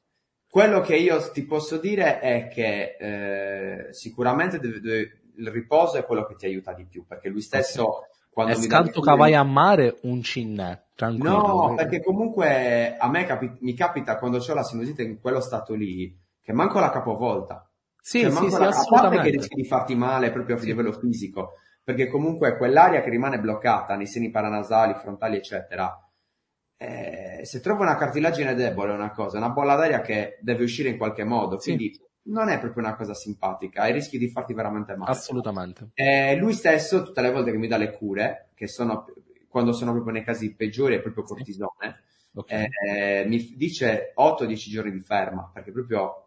[0.57, 6.03] Quello che io ti posso dire è che eh, sicuramente deve, deve, il riposo è
[6.03, 8.09] quello che ti aiuta di più, perché lui stesso okay.
[8.31, 11.29] Quando è scanto che vai a mare un cinnè, tranquillo.
[11.29, 15.75] No, perché comunque a me capi- mi capita quando ho la sinusite in quello stato
[15.75, 17.69] lì, che manco la capovolta.
[18.01, 20.65] Sì, cioè, sì, sì, la, a parte che rischi di farti male proprio a sì.
[20.65, 21.53] livello fisico,
[21.83, 25.95] perché comunque quell'aria che rimane bloccata nei seni paranasali, frontali, eccetera,
[26.77, 30.89] eh, se trovo una cartilagine debole è una cosa, una bolla d'aria che deve uscire
[30.89, 34.53] in qualche modo, quindi sì non è proprio una cosa simpatica e rischi di farti
[34.53, 35.11] veramente male.
[35.11, 35.91] Assolutamente.
[35.93, 39.05] Eh, lui stesso, tutte le volte che mi dà le cure, che sono
[39.47, 42.03] quando sono proprio nei casi peggiori, è proprio cortisone,
[42.33, 42.67] okay.
[42.85, 46.26] eh, mi dice 8-10 giorni di ferma, perché proprio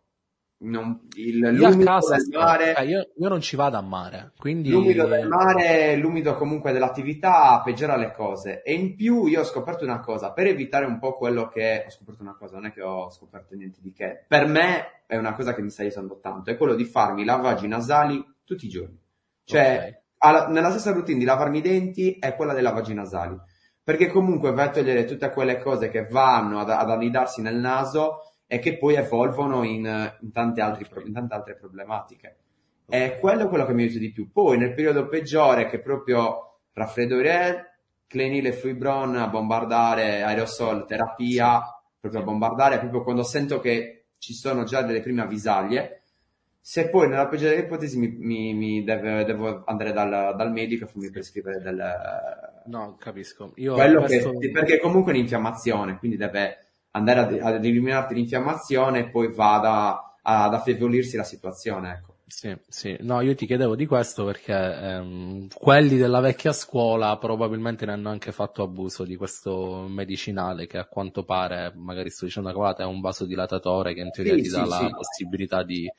[0.63, 4.69] non, il, l'umido del mare, eh, io, io, non ci vado a mare, quindi...
[4.69, 8.63] L'umido del mare, l'umido comunque dell'attività peggiora le cose.
[8.63, 11.85] E in più io ho scoperto una cosa, per evitare un po' quello che...
[11.87, 14.25] Ho scoperto una cosa, non è che ho scoperto niente di che.
[14.29, 17.67] Per me è una cosa che mi sta aiutando tanto, è quello di farmi lavaggi
[17.67, 18.99] nasali tutti i giorni.
[19.45, 20.01] Cioè, okay.
[20.19, 23.37] alla, nella stessa routine di lavarmi i denti è quella dei lavaggi nasali.
[23.83, 28.30] Perché comunque vai a togliere tutte quelle cose che vanno ad, ad annidarsi nel naso
[28.53, 29.85] e che poi evolvono in,
[30.21, 32.37] in, tante, altri, in tante, altre problematiche.
[32.89, 34.33] E quello è quello che mi aiuta di più.
[34.33, 41.63] Poi nel periodo peggiore, che proprio raffreddore, clenile fibron a bombardare, aerosol, terapia,
[42.01, 46.03] proprio a bombardare, proprio quando sento che ci sono già delle prime avvisaglie.
[46.61, 50.87] Se poi nella peggiore delle ipotesi mi, mi, mi deve, devo andare dal, dal, medico
[50.87, 51.81] e farmi prescrivere del...
[52.67, 53.53] No, capisco.
[53.59, 54.37] Io questo...
[54.39, 60.17] che, perché comunque è un'infiammazione, quindi deve andare ad, ad eliminarti l'infiammazione e poi vada
[60.23, 62.15] ad affievolirsi la situazione, ecco.
[62.31, 67.85] Sì, sì, no, io ti chiedevo di questo perché ehm, quelli della vecchia scuola probabilmente
[67.85, 72.49] ne hanno anche fatto abuso di questo medicinale che a quanto pare, magari sto dicendo
[72.49, 74.91] una cavolata, è un vasodilatatore che in teoria sì, ti dà sì, la sì.
[74.95, 75.91] possibilità di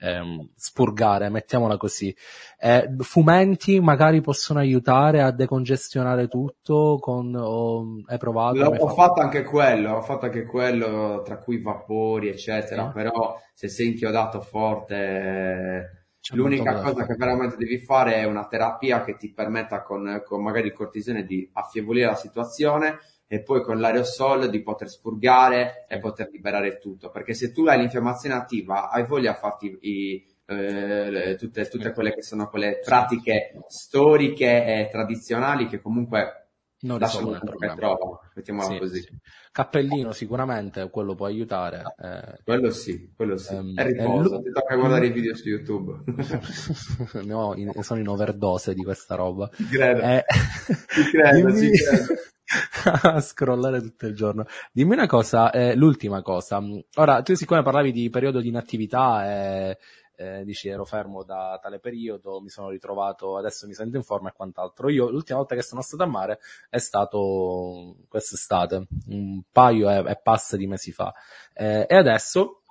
[0.00, 2.14] ehm, spurgare, mettiamola così.
[2.58, 8.56] Eh, fumenti magari possono aiutare a decongestionare tutto con, o, hai provato?
[8.56, 12.92] L'ho, ho fatto anche quello, ho fatto anche quello, tra cui vapori, eccetera, sì.
[12.92, 15.94] però se sei inchiodato forte...
[16.20, 20.42] C'è L'unica cosa che veramente devi fare è una terapia che ti permetta con, con
[20.42, 22.98] magari il cortisone di affievolire la situazione
[23.32, 27.10] e poi con l'aerosol di poter spurgare e poter liberare tutto.
[27.10, 32.12] Perché se tu hai l'infiammazione attiva, hai voglia di farti i, eh, tutte, tutte, quelle
[32.12, 36.48] che sono quelle pratiche storiche e tradizionali che comunque
[36.80, 39.00] non lasciano il che trova, mettiamola sì, così.
[39.00, 39.16] Sì.
[39.52, 41.84] Cappellino sicuramente, quello può aiutare.
[42.02, 42.42] Eh.
[42.42, 43.54] Quello sì, quello sì.
[43.54, 46.02] Um, e riposo, l- ti tocca guardare i video su YouTube.
[47.22, 49.48] no, in, sono in overdose di questa roba.
[49.54, 51.76] Ti credo, eh, ti credo, dimmi...
[51.76, 52.14] credo.
[53.02, 54.44] a scrollare tutto il giorno.
[54.72, 56.60] Dimmi una cosa, eh, l'ultima cosa.
[56.96, 59.78] Ora, tu siccome parlavi di periodo di inattività e
[60.16, 64.28] eh, dici ero fermo da tale periodo, mi sono ritrovato, adesso mi sento in forma
[64.30, 64.90] e quant'altro.
[64.90, 70.20] Io l'ultima volta che sono stato a mare è stato quest'estate, un paio e, e
[70.22, 71.12] passa di mesi fa.
[71.54, 72.62] Eh, e adesso,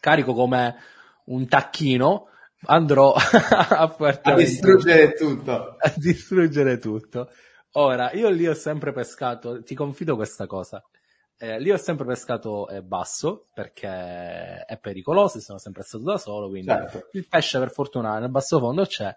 [0.00, 0.76] carico come
[1.26, 2.28] un tacchino,
[2.66, 5.76] andrò a, a distruggere tutto.
[5.78, 7.28] A distruggere tutto.
[7.72, 10.82] Ora, io lì ho sempre pescato, ti confido questa cosa.
[11.38, 16.48] Eh, lì ho sempre pescato eh, basso perché è pericoloso, sono sempre stato da solo,
[16.48, 17.08] quindi certo.
[17.12, 19.12] il pesce per fortuna nel basso fondo c'è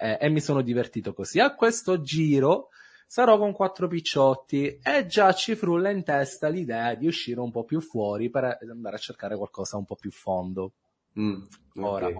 [0.00, 1.38] eh, e mi sono divertito così.
[1.38, 2.70] A questo giro
[3.06, 7.64] sarò con quattro picciotti e già ci frulla in testa l'idea di uscire un po'
[7.64, 10.72] più fuori per andare a cercare qualcosa un po' più fondo.
[11.20, 11.42] Mm,
[11.74, 11.84] okay.
[11.84, 12.10] Ora,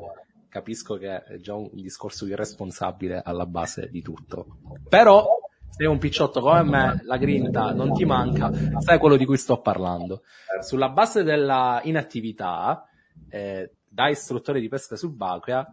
[0.48, 4.58] capisco che è già un discorso irresponsabile alla base di tutto.
[4.88, 5.39] Però
[5.70, 9.60] sei un picciotto come me, la grinta non ti manca, sai quello di cui sto
[9.60, 10.22] parlando.
[10.60, 12.86] Sulla base della inattività,
[13.28, 15.66] eh, da istruttore di pesca subacquea,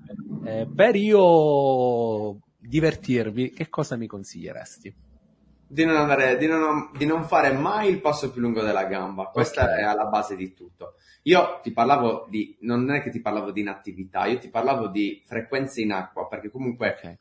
[0.46, 4.96] eh, per io divertirmi, che cosa mi consiglieresti?
[5.70, 9.26] Di non, andare, di, non, di non, fare mai il passo più lungo della gamba.
[9.26, 9.80] Questa okay.
[9.80, 10.94] è alla base di tutto.
[11.24, 15.22] Io ti parlavo di, non è che ti parlavo di inattività, io ti parlavo di
[15.26, 17.18] frequenze in acqua, perché comunque okay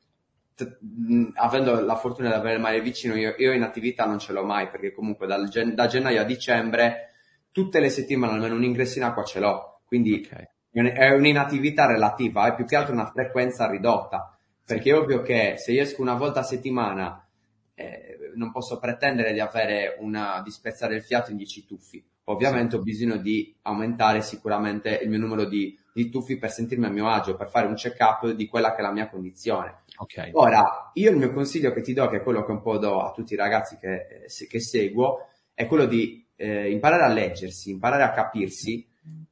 [1.35, 4.45] avendo la fortuna di avere il mare vicino, io, io, in attività non ce l'ho
[4.45, 7.11] mai, perché comunque dal, da gennaio a dicembre,
[7.53, 10.49] tutte le settimane almeno un ingresso in acqua ce l'ho, quindi okay.
[10.93, 15.73] è un'inattività relativa, è più che altro una frequenza ridotta, perché è ovvio che se
[15.73, 17.27] io esco una volta a settimana
[17.75, 22.77] eh, non posso pretendere di avere una, di spezzare il fiato in 10 tuffi, ovviamente
[22.77, 27.09] ho bisogno di aumentare sicuramente il mio numero di, di tuffi per sentirmi a mio
[27.09, 30.31] agio, per fare un check-up di quella che è la mia condizione Okay.
[30.35, 33.01] Ora, io il mio consiglio che ti do, che è quello che un po' do
[33.01, 37.71] a tutti i ragazzi che, eh, che seguo, è quello di eh, imparare a leggersi,
[37.71, 38.87] imparare a capirsi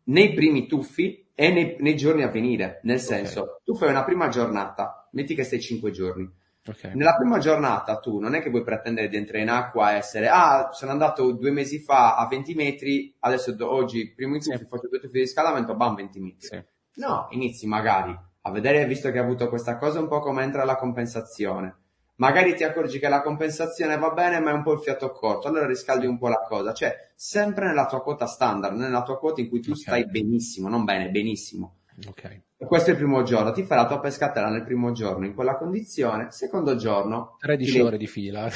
[0.05, 2.81] nei primi tuffi e nei, nei giorni a venire.
[2.85, 3.55] Nel senso, okay.
[3.65, 6.31] tu fai una prima giornata, metti che stai 5 giorni.
[6.67, 6.95] Okay.
[6.95, 10.29] Nella prima giornata tu non è che puoi pretendere di entrare in acqua e essere,
[10.29, 14.65] ah, sono andato due mesi fa a 20 metri, adesso oggi primo tuffi, sì.
[14.65, 16.47] faccio due tuffi di scalamento, bam, 20 metri.
[16.47, 16.65] Sì.
[16.97, 20.65] No, inizi magari a vedere, visto che hai avuto questa cosa, un po' come entra
[20.65, 21.77] la compensazione.
[22.17, 25.49] Magari ti accorgi che la compensazione va bene, ma è un po' il fiato corto,
[25.49, 26.75] allora riscaldi un po' la cosa.
[26.75, 29.83] Cioè, sempre nella tua quota standard, nella tua quota in cui tu okay.
[29.83, 31.77] stai benissimo, non bene, benissimo.
[32.07, 32.43] Ok.
[32.59, 35.57] Questo è il primo giorno, ti fai la tua pescatella nel primo giorno in quella
[35.57, 37.37] condizione, secondo giorno...
[37.39, 38.49] 13 ore di fila.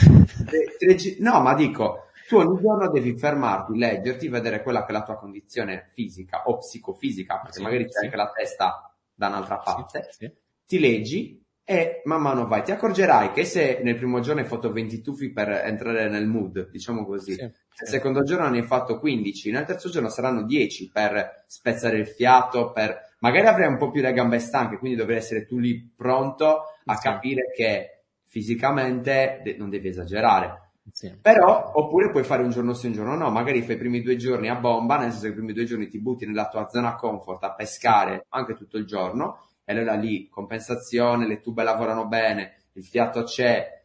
[1.21, 5.17] no, ma dico, tu ogni giorno devi fermarti, leggerti, vedere quella che è la tua
[5.17, 8.05] condizione fisica o psicofisica, perché sì, magari c'è sì.
[8.05, 8.88] anche la testa
[9.19, 10.33] da un'altra parte, sì, sì.
[10.65, 12.63] ti leggi e man mano vai.
[12.63, 16.71] Ti accorgerai che se nel primo giorno hai fatto 20 tuffi per entrare nel mood,
[16.71, 20.91] diciamo così, sì, nel secondo giorno ne hai fatto 15, nel terzo giorno saranno 10
[20.93, 25.17] per spezzare il fiato, per magari avrai un po' più le gambe stanche, quindi dovrai
[25.17, 30.68] essere tu lì pronto a capire che fisicamente non devi esagerare.
[30.93, 31.17] Sì.
[31.21, 34.17] Però, oppure puoi fare un giorno sì, un giorno no, magari fai i primi due
[34.17, 36.95] giorni a bomba, nel senso che i primi due giorni ti butti nella tua zona
[36.95, 42.63] comfort a pescare anche tutto il giorno, e allora lì compensazione, le tube lavorano bene,
[42.73, 43.83] il fiato c'è,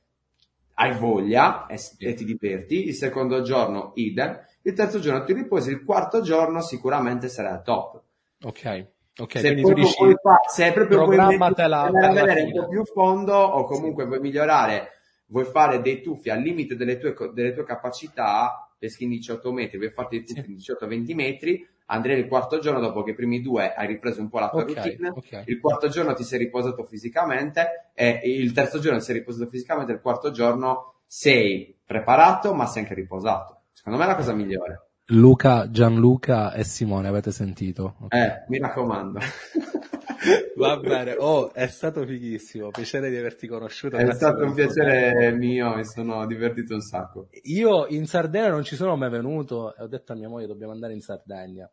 [0.76, 5.72] hai voglia e, e ti diverti, il secondo giorno idem, il terzo giorno ti riposi,
[5.72, 8.02] il quarto giorno sicuramente sarai al top.
[8.44, 8.88] Ok.
[9.16, 10.16] Ok, se, proprio dici, vuoi,
[10.52, 14.10] se proprio vuoi vedere un po' più fondo o comunque sì.
[14.10, 14.90] vuoi migliorare
[15.34, 19.80] vuoi fare dei tuffi al limite delle tue, delle tue capacità, peschi in 18 metri,
[19.80, 23.42] vuoi fare dei tuffi in 18-20 metri, andrei il quarto giorno dopo che i primi
[23.42, 25.44] due hai ripreso un po' la tua okay, routine, okay.
[25.48, 29.92] il quarto giorno ti sei riposato fisicamente e il terzo giorno ti sei riposato fisicamente,
[29.92, 33.62] il quarto giorno sei preparato ma sei anche riposato.
[33.74, 34.90] Secondo me è la cosa migliore.
[35.08, 37.98] Luca, Gianluca e Simone, avete sentito?
[38.04, 38.26] Okay.
[38.26, 39.20] Eh, mi raccomando.
[40.56, 43.98] Va bene, oh, è stato fighissimo, piacere di averti conosciuto.
[43.98, 47.28] È stato un piacere mio, mi sono divertito un sacco.
[47.44, 50.72] Io in Sardegna non ci sono mai venuto e ho detto a mia moglie dobbiamo
[50.72, 51.70] andare in Sardegna.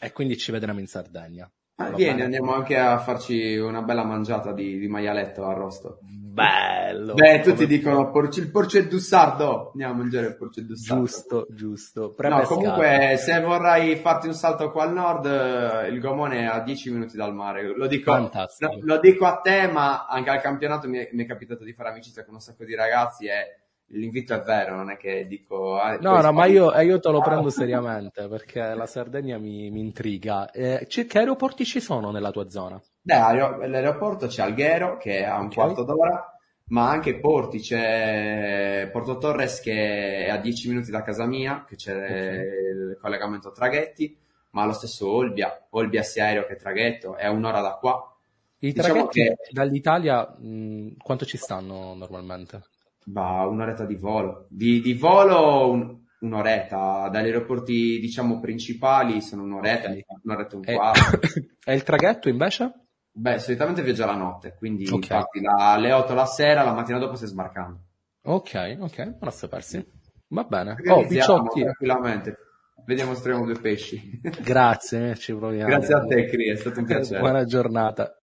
[0.00, 1.50] E quindi ci vedremo in Sardegna.
[1.76, 2.24] Ah, vieni, bene.
[2.24, 5.98] andiamo anche a farci una bella mangiata di, di maialetto arrosto.
[6.32, 7.12] Bello!
[7.12, 9.70] Beh, tutti dicono porci, il porceddu sardo.
[9.72, 11.04] Andiamo a mangiare il porceddu sardo.
[11.04, 12.14] Giusto, giusto.
[12.16, 15.26] No, comunque, se vorrai farti un salto qua al nord,
[15.92, 17.76] il Gomone è a 10 minuti dal mare.
[17.76, 18.30] Lo dico, lo,
[18.80, 21.90] lo dico a te, ma anche al campionato mi è, mi è capitato di fare
[21.90, 25.76] amicizia con un sacco di ragazzi e l'invito è vero, non è che dico...
[25.78, 29.80] Ah, no, no, ma io, io, te lo prendo seriamente perché la Sardegna mi, mi
[29.80, 30.50] intriga.
[30.50, 32.80] Eh, che aeroporti ci sono nella tua zona?
[33.02, 35.54] L'aeroporto c'è Alghero che è a un okay.
[35.54, 41.26] quarto d'ora, ma anche Porti, c'è Porto Torres che è a 10 minuti da casa
[41.26, 42.38] mia, che c'è okay.
[42.38, 44.16] il collegamento traghetti,
[44.50, 48.06] ma lo stesso Olbia, Olbia sia aereo che traghetto, è un'ora da qua.
[48.58, 49.36] I diciamo traghetti che...
[49.50, 52.62] dall'Italia mh, quanto ci stanno normalmente?
[53.04, 54.46] Bah, un'oretta di volo.
[54.48, 57.08] Di, di volo un, un'oretta.
[57.10, 60.04] Dagli aeroporti, diciamo, principali sono un'oretta, okay.
[60.22, 61.18] un'oretta e un quarto.
[61.64, 62.81] E il traghetto invece?
[63.14, 65.08] Beh, solitamente viaggia la notte, quindi okay.
[65.08, 67.80] parti da, alle 8 la sera, la mattina dopo stai sbarcando.
[68.22, 69.84] Ok, ok, buona sapersi.
[70.28, 70.76] Va bene.
[70.88, 71.60] Oh, Picciotti.
[71.60, 72.36] Tranquillamente.
[72.86, 74.20] Vediamo se troviamo due pesci.
[74.42, 75.68] Grazie, ci proviamo.
[75.68, 77.20] Grazie a te, Cri, è stato un piacere.
[77.20, 78.16] Buona giornata.